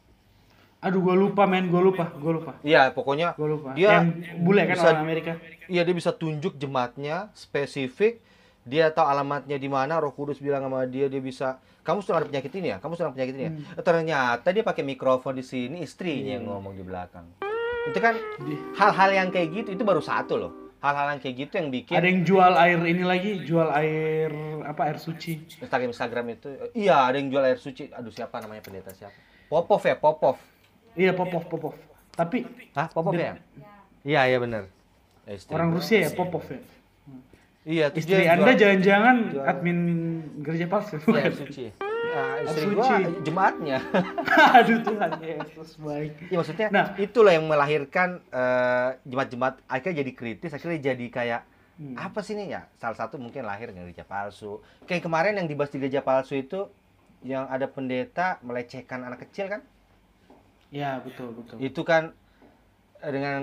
[0.82, 3.70] Aduh, gue lupa men, gue lupa, gue lupa, Iya, pokoknya gue lupa.
[3.72, 4.10] Dia yang
[4.42, 5.32] bule kan bisa- orang Amerika.
[5.68, 8.18] iya dia bisa tunjuk jemaatnya spesifik,
[8.64, 12.28] dia tahu alamatnya di mana, Roh Kudus bilang sama dia dia bisa kamu sedang ada
[12.28, 13.52] penyakit ini ya, kamu sedang ada penyakit ini ya.
[13.52, 13.78] Hmm.
[13.78, 16.52] Eh, Ternyata dia pakai mikrofon di sini, istrinya yang Iya.
[16.52, 17.26] ngomong di belakang.
[17.84, 18.18] Itu kan
[18.76, 20.52] hal-hal yang kayak gitu itu baru satu loh.
[20.82, 24.34] Hal-hal yang kayak gitu yang bikin Ada yang jual air ini lagi, jual air
[24.66, 25.46] apa air suci.
[25.62, 27.94] Instagram Instagram itu iya ada yang jual air suci.
[27.94, 29.14] Aduh siapa namanya pendeta siapa?
[29.46, 30.42] Popov ya, Popov.
[30.98, 31.74] Iya, Popov, Popov.
[32.18, 33.38] Tapi Hah, Popov ya?
[34.02, 34.64] Iya, iya benar.
[35.30, 35.70] Istri orang.
[35.76, 36.60] Rusia ya, Popov ya.
[37.62, 39.80] Iya, Istri Anda jangan-jangan admin
[40.42, 40.98] gereja palsu.
[41.14, 41.91] Air suci.
[42.02, 42.88] Nah, istri Air gua
[43.22, 43.78] jemaatnya.
[44.58, 46.12] Aduh Tuhan Yesus baik.
[46.28, 46.86] Iya maksudnya Nah.
[46.98, 51.42] itulah yang melahirkan eh, jemaat-jemaat akhirnya jadi kritis, akhirnya jadi kayak
[51.72, 51.98] Hmm.
[51.98, 52.62] apa sih nih ya?
[52.78, 54.62] Salah satu mungkin lahir dari gereja palsu.
[54.86, 56.70] Kayak kemarin yang dibahas di gereja palsu itu
[57.26, 59.62] yang ada pendeta melecehkan anak kecil kan?
[60.70, 61.58] Ya, betul, betul.
[61.58, 62.14] itu kan
[63.02, 63.42] eh, dengan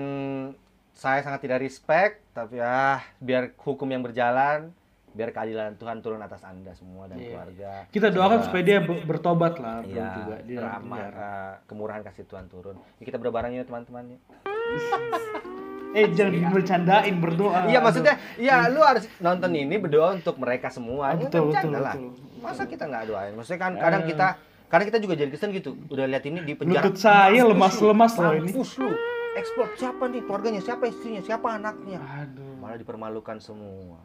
[0.93, 4.71] saya sangat tidak respect tapi ah biar hukum yang berjalan
[5.09, 7.29] biar keadilan Tuhan turun atas anda semua dan Iya.
[7.31, 7.71] keluarga.
[7.89, 12.77] Kita doakan supaya dia ber- bertobat lah, bro, iya, juga eh, kemurahan kasih Tuhan turun.
[12.97, 14.19] Ya, kita berbareng ya teman-teman ya.
[15.89, 17.65] Eh, jangan bercandain berdoa.
[17.65, 21.09] iya maksudnya ya lu harus nonton ini berdoa untuk mereka semua.
[21.09, 21.95] Ah, Ya, betul, kan betul, bercanda lah.
[21.97, 22.13] betul.
[22.39, 23.33] masa kita nggak doain?
[23.33, 24.07] Maksudnya kan kadang Eh.
[24.07, 24.27] kita
[24.69, 25.73] kadang kita juga jadi Kristen gitu.
[25.89, 26.85] Udah lihat ini di penjara.
[26.85, 28.53] Lutut saya lemas-lemas loh ini.
[28.53, 28.93] mampus lu.
[29.33, 30.61] Explore siapa nih keluarganya?
[30.61, 31.21] Siapa istrinya?
[31.21, 31.97] Siapa anaknya?
[31.97, 32.47] Aduh.
[32.59, 33.97] malah dipermalukan semua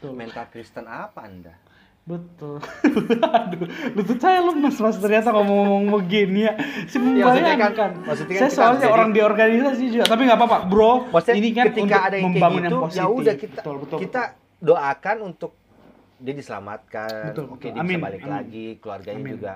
[0.00, 0.16] Betul.
[0.16, 1.52] mental Kristen apa anda
[2.00, 2.58] Betul.
[3.38, 6.56] Aduh, lutut saya lemas mas ternyata ngomong-ngomong begini ya.
[6.88, 7.90] Si Iya, maksudnya kan- membayangkan.
[8.02, 10.92] maksudnya kan saya kita soalnya jadi- orang di organisasi juga, tapi nggak apa-apa, bro.
[11.06, 12.98] Maksudnya ini kan ketika untuk ada yang kayak membangun gitu, yang positif.
[12.98, 13.98] ya udah kita betul, betul.
[14.00, 14.22] kita
[14.58, 15.52] doakan untuk
[16.18, 17.22] dia diselamatkan.
[17.30, 17.68] Betul, Oke, betul.
[17.70, 18.32] dia Amin, bisa balik amin.
[18.32, 19.32] lagi, keluarganya Amin.
[19.36, 19.52] juga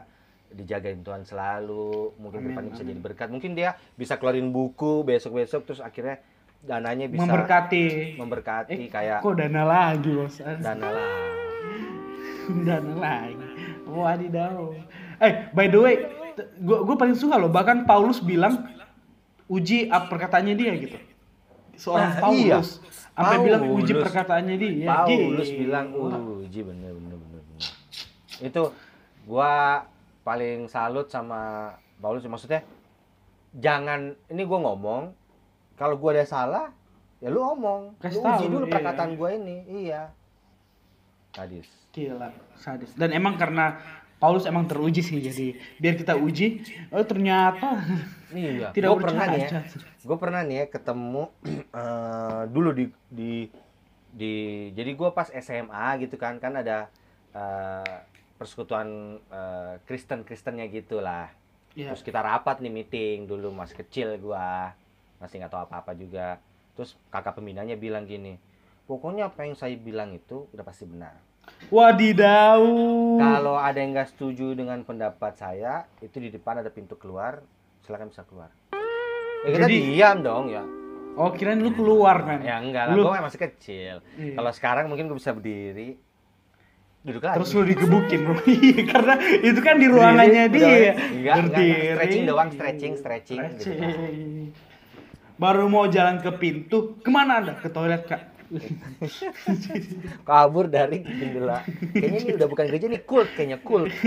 [0.47, 1.91] dijagain Tuhan selalu.
[2.15, 3.29] Mungkin Amin, depannya bisa jadi berkat.
[3.29, 6.21] Mungkin dia bisa keluarin buku besok-besok terus akhirnya
[6.65, 8.17] dananya bisa memberkati.
[8.17, 10.41] memberkati Eh, kayak kok dana lagi bos?
[10.41, 11.13] dana lah.
[12.69, 13.37] dana lagi.
[13.85, 14.73] Wadidaw.
[15.19, 15.95] Eh, by the way,
[16.59, 17.49] gua gua paling suka loh.
[17.49, 18.65] Bahkan Paulus bilang
[19.47, 20.97] uji ap- perkataannya dia gitu.
[21.77, 22.59] Seorang Nah, Paulus iya.
[23.13, 24.87] sampai bilang uji perkataannya dia.
[24.89, 25.61] Paulus Gila.
[25.61, 25.87] bilang,
[26.41, 27.41] uji bener bener bener.
[27.45, 27.71] bener."
[28.41, 28.63] Itu
[29.25, 29.85] gua
[30.21, 32.65] paling salut sama Paulus maksudnya
[33.53, 35.03] jangan ini gua ngomong
[35.75, 36.67] kalau gua ada salah
[37.19, 38.73] ya lu ngomong Kasih lu uji tahu, dulu iya.
[38.79, 39.57] perkataan gua ini.
[39.67, 40.03] Iya.
[41.35, 41.69] Sadis.
[41.95, 42.91] Gila, sadis.
[42.95, 43.79] Dan emang karena
[44.19, 46.65] Paulus emang teruji sih jadi biar kita uji,
[46.95, 47.83] oh ternyata
[48.33, 48.73] iya.
[48.73, 49.61] tidak gua pernah nih ya
[50.05, 51.25] gue pernah nih ya ketemu
[51.81, 53.33] eh, dulu di di
[54.15, 54.35] di
[54.77, 56.93] jadi gue pas SMA gitu kan kan ada
[57.33, 57.97] eh,
[58.37, 61.33] persekutuan eh, Kristen Kristennya gitulah.
[61.75, 61.91] Iya.
[61.91, 64.71] terus kita rapat nih meeting dulu masih kecil gua
[65.17, 66.39] masih nggak tahu apa apa juga
[66.73, 68.37] terus kakak pembinanya bilang gini
[68.85, 71.15] pokoknya apa yang saya bilang itu udah pasti benar
[71.69, 72.61] Wadidaw.
[73.17, 77.45] kalau ada yang nggak setuju dengan pendapat saya itu di depan ada pintu keluar
[77.81, 78.49] silakan bisa keluar
[79.43, 80.65] ya kita Jadi- diam dong ya
[81.15, 82.43] Oh, kirain lu keluar, men.
[82.43, 84.03] Ya enggak lah, Lu- gue masih kecil.
[84.19, 84.35] Iya.
[84.35, 85.95] Kalau sekarang mungkin gue bisa berdiri,
[87.07, 87.39] duduk lagi.
[87.39, 88.35] Terus lu digebukin, bro.
[88.51, 90.67] Iya, karena itu kan di ruangannya dia.
[90.67, 91.87] enggak, enggak, Berdiri.
[91.95, 93.71] stretching doang, stretching, stretching, gitu.
[95.35, 97.53] Baru mau jalan ke pintu, ke mana anda?
[97.59, 98.35] Ke toilet, Kak.
[100.29, 101.65] kabur dari jendela.
[101.91, 103.91] Kayaknya ini udah bukan gereja nih, kult kayaknya kult.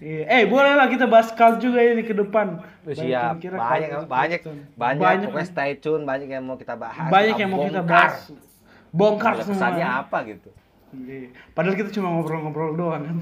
[0.00, 0.24] Iya.
[0.32, 2.64] Eh, boleh lah kita bahas cult juga ini ke depan.
[2.88, 4.40] Kira-kira banyak, banyak,
[4.72, 7.12] banyak, banyak, pokoknya stay tune, banyak yang mau kita bahas.
[7.12, 8.32] banyak yang mau kita bahas.
[8.96, 9.52] Bongkar semua.
[9.52, 10.48] pesannya apa gitu?
[10.96, 11.36] Iya.
[11.52, 13.16] Padahal kita cuma ngobrol-ngobrol doang kan.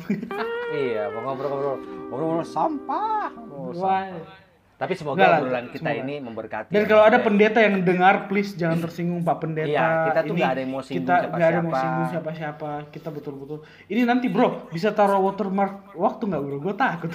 [0.79, 1.83] iya, ngobrol-ngobrol,
[2.15, 3.35] ngobrol sampah.
[3.35, 4.48] ngobrol sampah.
[4.79, 6.01] Tapi semoga Enggak lah, obrolan kita semoga.
[6.01, 6.71] ini memberkati.
[6.71, 6.87] Dan ya.
[6.87, 9.67] kalau ada pendeta yang dengar, please jangan tersinggung Pak Pendeta.
[9.67, 11.83] Iya, kita tuh Ini nggak ada yang mau singgung kita nggak ada yang mau siapa-siapa.
[11.83, 12.71] singgung siapa-siapa.
[12.89, 13.59] Kita betul-betul.
[13.85, 16.57] Ini nanti bro bisa taruh watermark waktu nggak bro?
[16.61, 17.11] Gue takut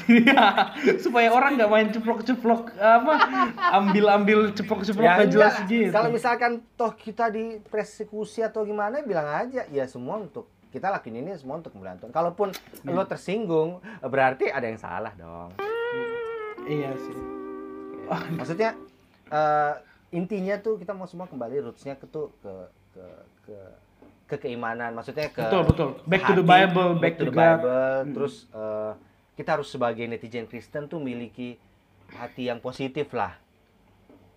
[1.05, 3.13] supaya orang nggak main ceplok-ceplok apa
[3.73, 5.71] ambil-ambil ceplok-ceplok Ya nggak jelas enggak.
[5.71, 5.93] gitu.
[5.93, 11.15] Kalau misalkan toh kita di persekusi atau gimana bilang aja ya semua untuk kita lakuin
[11.17, 12.11] ini semua untuk kemuliaan Tuhan.
[12.11, 12.51] Kalaupun
[12.83, 12.91] Hmm.
[12.91, 15.55] lo tersinggung berarti ada yang salah dong.
[16.61, 17.32] Iya sih.
[18.09, 18.75] Maksudnya
[19.31, 19.73] eh,
[20.13, 22.53] intinya tuh kita mau semua kembali rootsnya ke tuh ke
[22.93, 23.05] ke
[23.49, 23.57] ke
[24.29, 24.93] ke keimanan.
[24.93, 25.89] Maksudnya ke Betul betul.
[26.05, 27.41] Back to the hati, Bible, back, to the God.
[27.41, 27.69] Bible.
[27.71, 28.13] Hmm.
[28.15, 28.93] Terus eh,
[29.33, 31.57] kita harus sebagai netizen Kristen tuh miliki
[32.13, 33.33] hati yang positif lah.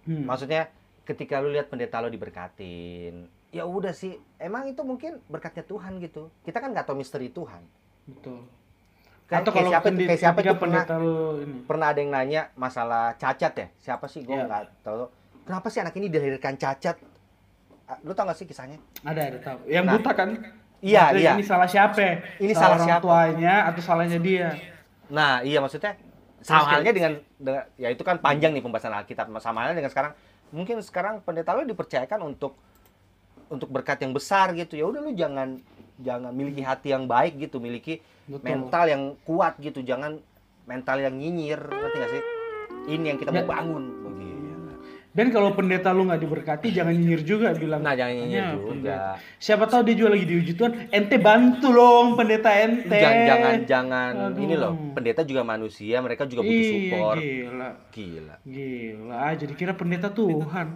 [0.09, 0.25] Hmm.
[0.25, 0.73] Maksudnya
[1.05, 6.31] ketika lu lihat pendeta lo diberkatin, ya udah sih, emang itu mungkin berkatnya Tuhan gitu.
[6.43, 7.63] Kita kan nggak tahu misteri Tuhan.
[8.07, 8.47] Betul.
[9.27, 11.59] Kayak, Atau kalau siapa, kayak siapa tuh pernah lu ini.
[11.67, 13.67] pernah ada yang nanya masalah cacat ya?
[13.77, 14.23] Siapa sih?
[14.23, 14.47] Gue Iya.
[14.47, 15.11] nggak tahu.
[15.43, 16.95] Kenapa sih anak ini dilahirkan cacat?
[18.03, 18.79] Lu tau gak sih kisahnya?
[19.03, 19.59] Ada ada tahu.
[19.67, 20.29] Yang Nah, buta kan?
[20.81, 21.33] iya, Maksudnya iya.
[21.35, 22.03] Ini salah siapa?
[22.37, 23.03] Ini salah orang siapa?
[23.03, 24.49] tuanya atau salahnya dia?
[25.07, 25.95] Nah, iya maksudnya
[26.41, 29.27] sama halnya dengan, dengan ya itu kan panjang nih pembahasan Alkitab.
[29.37, 30.13] Sama halnya dengan sekarang
[30.51, 32.55] mungkin sekarang pendeta lu dipercayakan untuk
[33.49, 34.75] untuk berkat yang besar gitu.
[34.75, 35.59] Ya udah lu jangan
[35.97, 38.45] jangan miliki hati yang baik gitu, miliki Betul.
[38.45, 40.19] mental yang kuat gitu, jangan
[40.65, 42.23] mental yang nyinyir, ngerti gak sih?
[42.87, 43.43] Ini yang kita Ya.
[43.43, 44.35] mau bangun begitu.
[45.17, 47.81] Dan kalau pendeta lu nggak diberkati, jangan nyinyir juga bilang.
[47.81, 48.69] Nah, jangan nyinyir "Ya, juga.
[48.69, 52.93] pendeta." Siapa tahu dia juga lagi diuji Tuhan, ente bantu dong pendeta ente.
[52.93, 54.45] Jangan jangan jangan Aduh.
[54.45, 57.17] ini loh, pendeta juga manusia, mereka juga butuh support.
[57.17, 57.69] gila.
[57.89, 58.35] Gila.
[58.45, 60.69] Gila, ah, jadi kira pendeta Tuhan.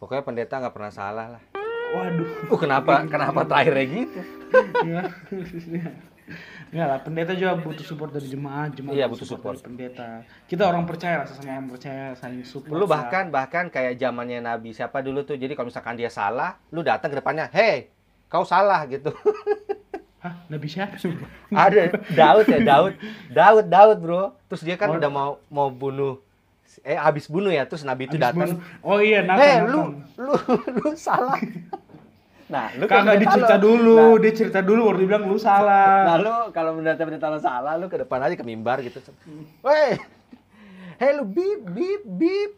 [0.00, 1.42] Pokoknya pendeta nggak pernah salah lah.
[1.94, 2.50] Waduh.
[2.50, 4.20] Uh, kenapa kenapa terakhirnya gitu?
[6.74, 9.54] Enggak lah, pendeta juga butuh support dari jemaat, jemaat Iya, butuh support.
[9.54, 10.26] dari pendeta.
[10.48, 12.74] Kita orang percaya lah sama orang percaya saling support.
[12.74, 15.36] Lu bahkan bahkan kayak zamannya Nabi siapa dulu tuh.
[15.36, 17.92] Jadi kalau misalkan dia salah, lu datang ke depannya, "Hei,
[18.26, 19.14] kau salah." gitu.
[20.18, 20.96] Hah, Nabi siapa?
[21.54, 22.92] Ada Daud ya, Daud.
[23.30, 24.22] Daud, Daud, Bro.
[24.48, 24.98] Terus dia kan Oh.
[24.98, 26.18] udah mau mau bunuh
[26.82, 28.58] eh habis bunuh ya, terus Nabi itu datang.
[28.82, 29.62] Oh iya, "Hei, Nathan.
[29.68, 29.94] lu Nathan.
[30.18, 30.32] lu
[30.80, 31.38] lu salah."
[32.54, 36.06] Nah, lu Kagak dicerita dulu, Nah, dia cerita dulu baru dibilang lu salah.
[36.06, 39.02] Nah lu kalau pendeta-pendeta lo salah, lu ke depan aja ke mimbar gitu.
[39.58, 39.98] Weh,
[40.96, 42.54] hei lu bip bip bip.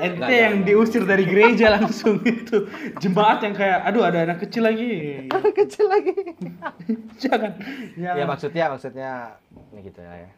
[0.00, 0.64] ente Nggak, yang jangan.
[0.64, 6.14] diusir dari gereja langsung itu jemaat yang kayak aduh ada anak kecil lagi Kecil lagi.
[7.22, 7.52] jangan
[7.92, 8.16] jangan.
[8.16, 9.10] Ya maksudnya maksudnya
[9.70, 10.30] ini gitu ya.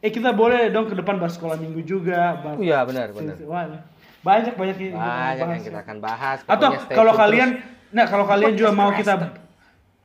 [0.00, 3.36] eh kita boleh dong ke depan bahas sekolah minggu juga bahas Oh iya benar benar.
[4.24, 5.36] Banyak banyak yang kita bahas.
[5.36, 6.38] yang kita akan bahas.
[6.46, 7.50] atau kalau kalian
[7.94, 9.06] nah kalau kalian juga Podcast mau Kristen.
[9.06, 9.26] kita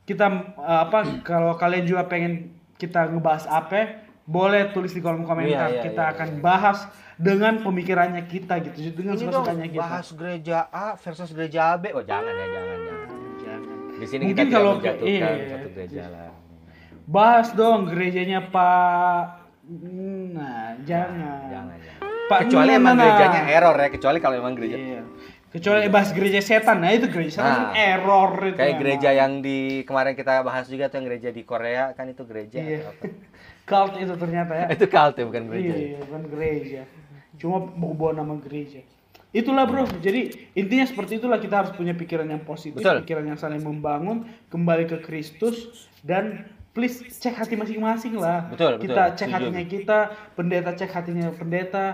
[0.06, 0.26] kita
[0.58, 5.82] uh, apa kalau kalian juga pengen kita ngebahas apa boleh tulis di kolom komentar Iya,
[5.82, 6.40] iya, kita iya, akan iya.
[6.40, 6.78] bahas
[7.18, 9.26] dengan pemikirannya kita gitu dengan terus.
[9.26, 11.92] Ini dong suka-sukanya kita bahas gereja A versus gereja B.
[11.92, 13.08] Oh jangan ya jangan jangan.
[13.42, 13.78] Jangan.
[14.00, 15.48] Di sini Mungkin kita kalau tidak menjatuhkan iya.
[15.50, 16.30] satu gereja lah.
[17.10, 19.24] bahas dong gerejanya Pak
[20.30, 22.08] nah jangan, Jangan jangan.
[22.30, 25.02] Pak Kecuali emang gerejanya error ya, kecuali kalau emang gereja Iya.
[25.50, 28.54] Kecuali bahas gereja setan, nah itu gereja setan Nah, error itu.
[28.54, 28.82] Kayak emang.
[28.86, 32.58] gereja yang di kemarin kita bahas juga tuh yang gereja di Korea kan itu gereja
[32.62, 32.94] Iya.
[33.70, 34.66] Cult itu ternyata ya.
[34.78, 35.74] itu cult ya bukan gereja.
[35.74, 36.82] Iya, bukan gereja.
[37.38, 38.82] Cuma bawa nama gereja.
[39.30, 43.06] Itulah bro, jadi intinya seperti itulah kita harus punya pikiran yang positif, Betul.
[43.06, 48.50] pikiran yang saling membangun, kembali ke Kristus dan please cek hati masing-masing lah.
[48.50, 48.90] Betul, betul.
[48.90, 49.34] Kita cek Setuju.
[49.38, 50.00] hatinya kita,
[50.34, 51.86] pendeta cek hatinya pendeta,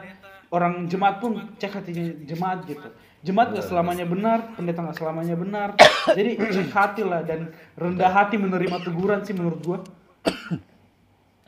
[0.47, 2.88] orang jemaat pun cek hatinya jemaat gitu.
[3.26, 5.69] Jemaat nggak selamanya benar, pendeta nggak selamanya benar.
[6.13, 9.80] Jadi cek hati lah dan rendah hati menerima teguran sih menurut gua.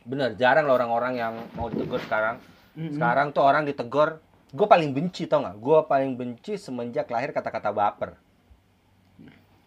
[0.09, 2.39] Bener, jarang lah orang-orang yang mau ditegur sekarang.
[2.79, 2.95] Mm-mm.
[2.95, 4.23] Sekarang tuh orang ditegur,
[4.55, 5.59] gue paling benci tau nggak?
[5.59, 8.15] Gue paling benci semenjak lahir kata-kata baper.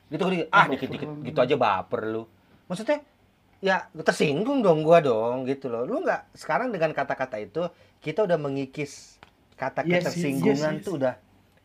[0.08, 2.24] Gitu gitu, ah dikit-dikit gitu aja baper lu.
[2.66, 3.04] Maksudnya
[3.60, 5.84] ya tersinggung dong gua dong gitu loh.
[5.86, 7.68] Lu nggak sekarang dengan kata-kata itu
[8.00, 9.20] kita udah mengikis
[9.60, 10.86] kata Iya sih, ketersinggungan iya sih.
[10.88, 11.14] tuh udah.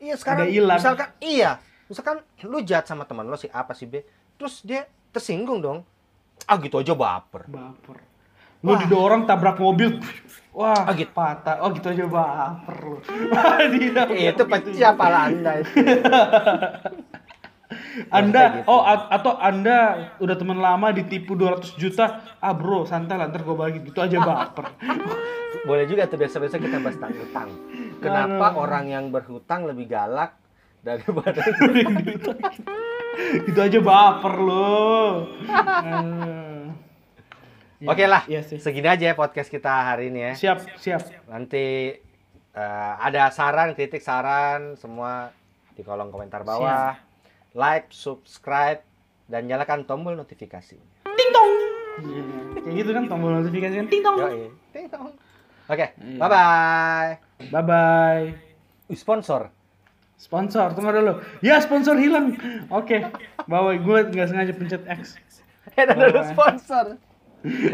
[0.05, 0.77] Iya sekarang hilang.
[0.77, 1.57] misalkan iya,
[1.89, 4.05] misalkan lu jahat sama teman lo si A apa si B,
[4.37, 5.81] terus dia tersinggung dong.
[6.45, 7.49] Ah gitu aja baper.
[7.49, 7.97] baper
[8.61, 10.01] lu didorong tabrak mobil
[10.49, 11.13] wah Ah, gitu.
[11.13, 12.97] patah oh gitu aja baper lu
[13.33, 15.69] Wah, itu pecah pala anda itu.
[18.09, 18.69] anda Kayak gitu.
[18.69, 19.77] oh atau anda
[20.17, 22.05] udah teman lama ditipu 200 juta
[22.37, 24.65] ah bro santai lah ntar gue bagi gitu aja baper
[25.65, 27.49] Boleh juga tuh besok-besok kita bahas tentang utang.
[27.97, 28.59] Kenapa Aduh.
[28.59, 30.35] orang yang berhutang lebih galak
[30.79, 31.41] daripada
[33.45, 35.13] gitu aja baper Aduh.
[37.75, 40.31] Ya, Oke lah, iya sih segini aja ya podcast kita hari ini ya.
[40.33, 41.91] siap siap Nanti
[42.51, 45.29] eh, ada saran, kritik, saran semua
[45.71, 46.95] di kolom komentar bawah.
[47.51, 48.79] Like, subscribe,
[49.25, 50.75] dan nyalakan tombol notifikasi.
[51.05, 51.51] ting tong
[51.95, 52.21] Iya,
[52.59, 54.15] kayak gitu kan tombol notifikasi kan ting tong.
[54.71, 55.07] Ting tong.
[55.65, 56.17] Oke, Iya.
[56.17, 57.11] bye bye.
[57.51, 58.25] Bye bye
[58.93, 59.49] Sponsor.
[60.15, 61.13] Sponsor, tunggu dulu.
[61.41, 62.37] Ya sponsor hilang.
[62.69, 63.01] Oke,
[63.49, 65.17] bawa gue nggak sengaja pencet X.
[65.77, 66.29] Ada dulu Bye-bye.
[66.31, 66.85] sponsor.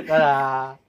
[0.07, 0.79] Dadah.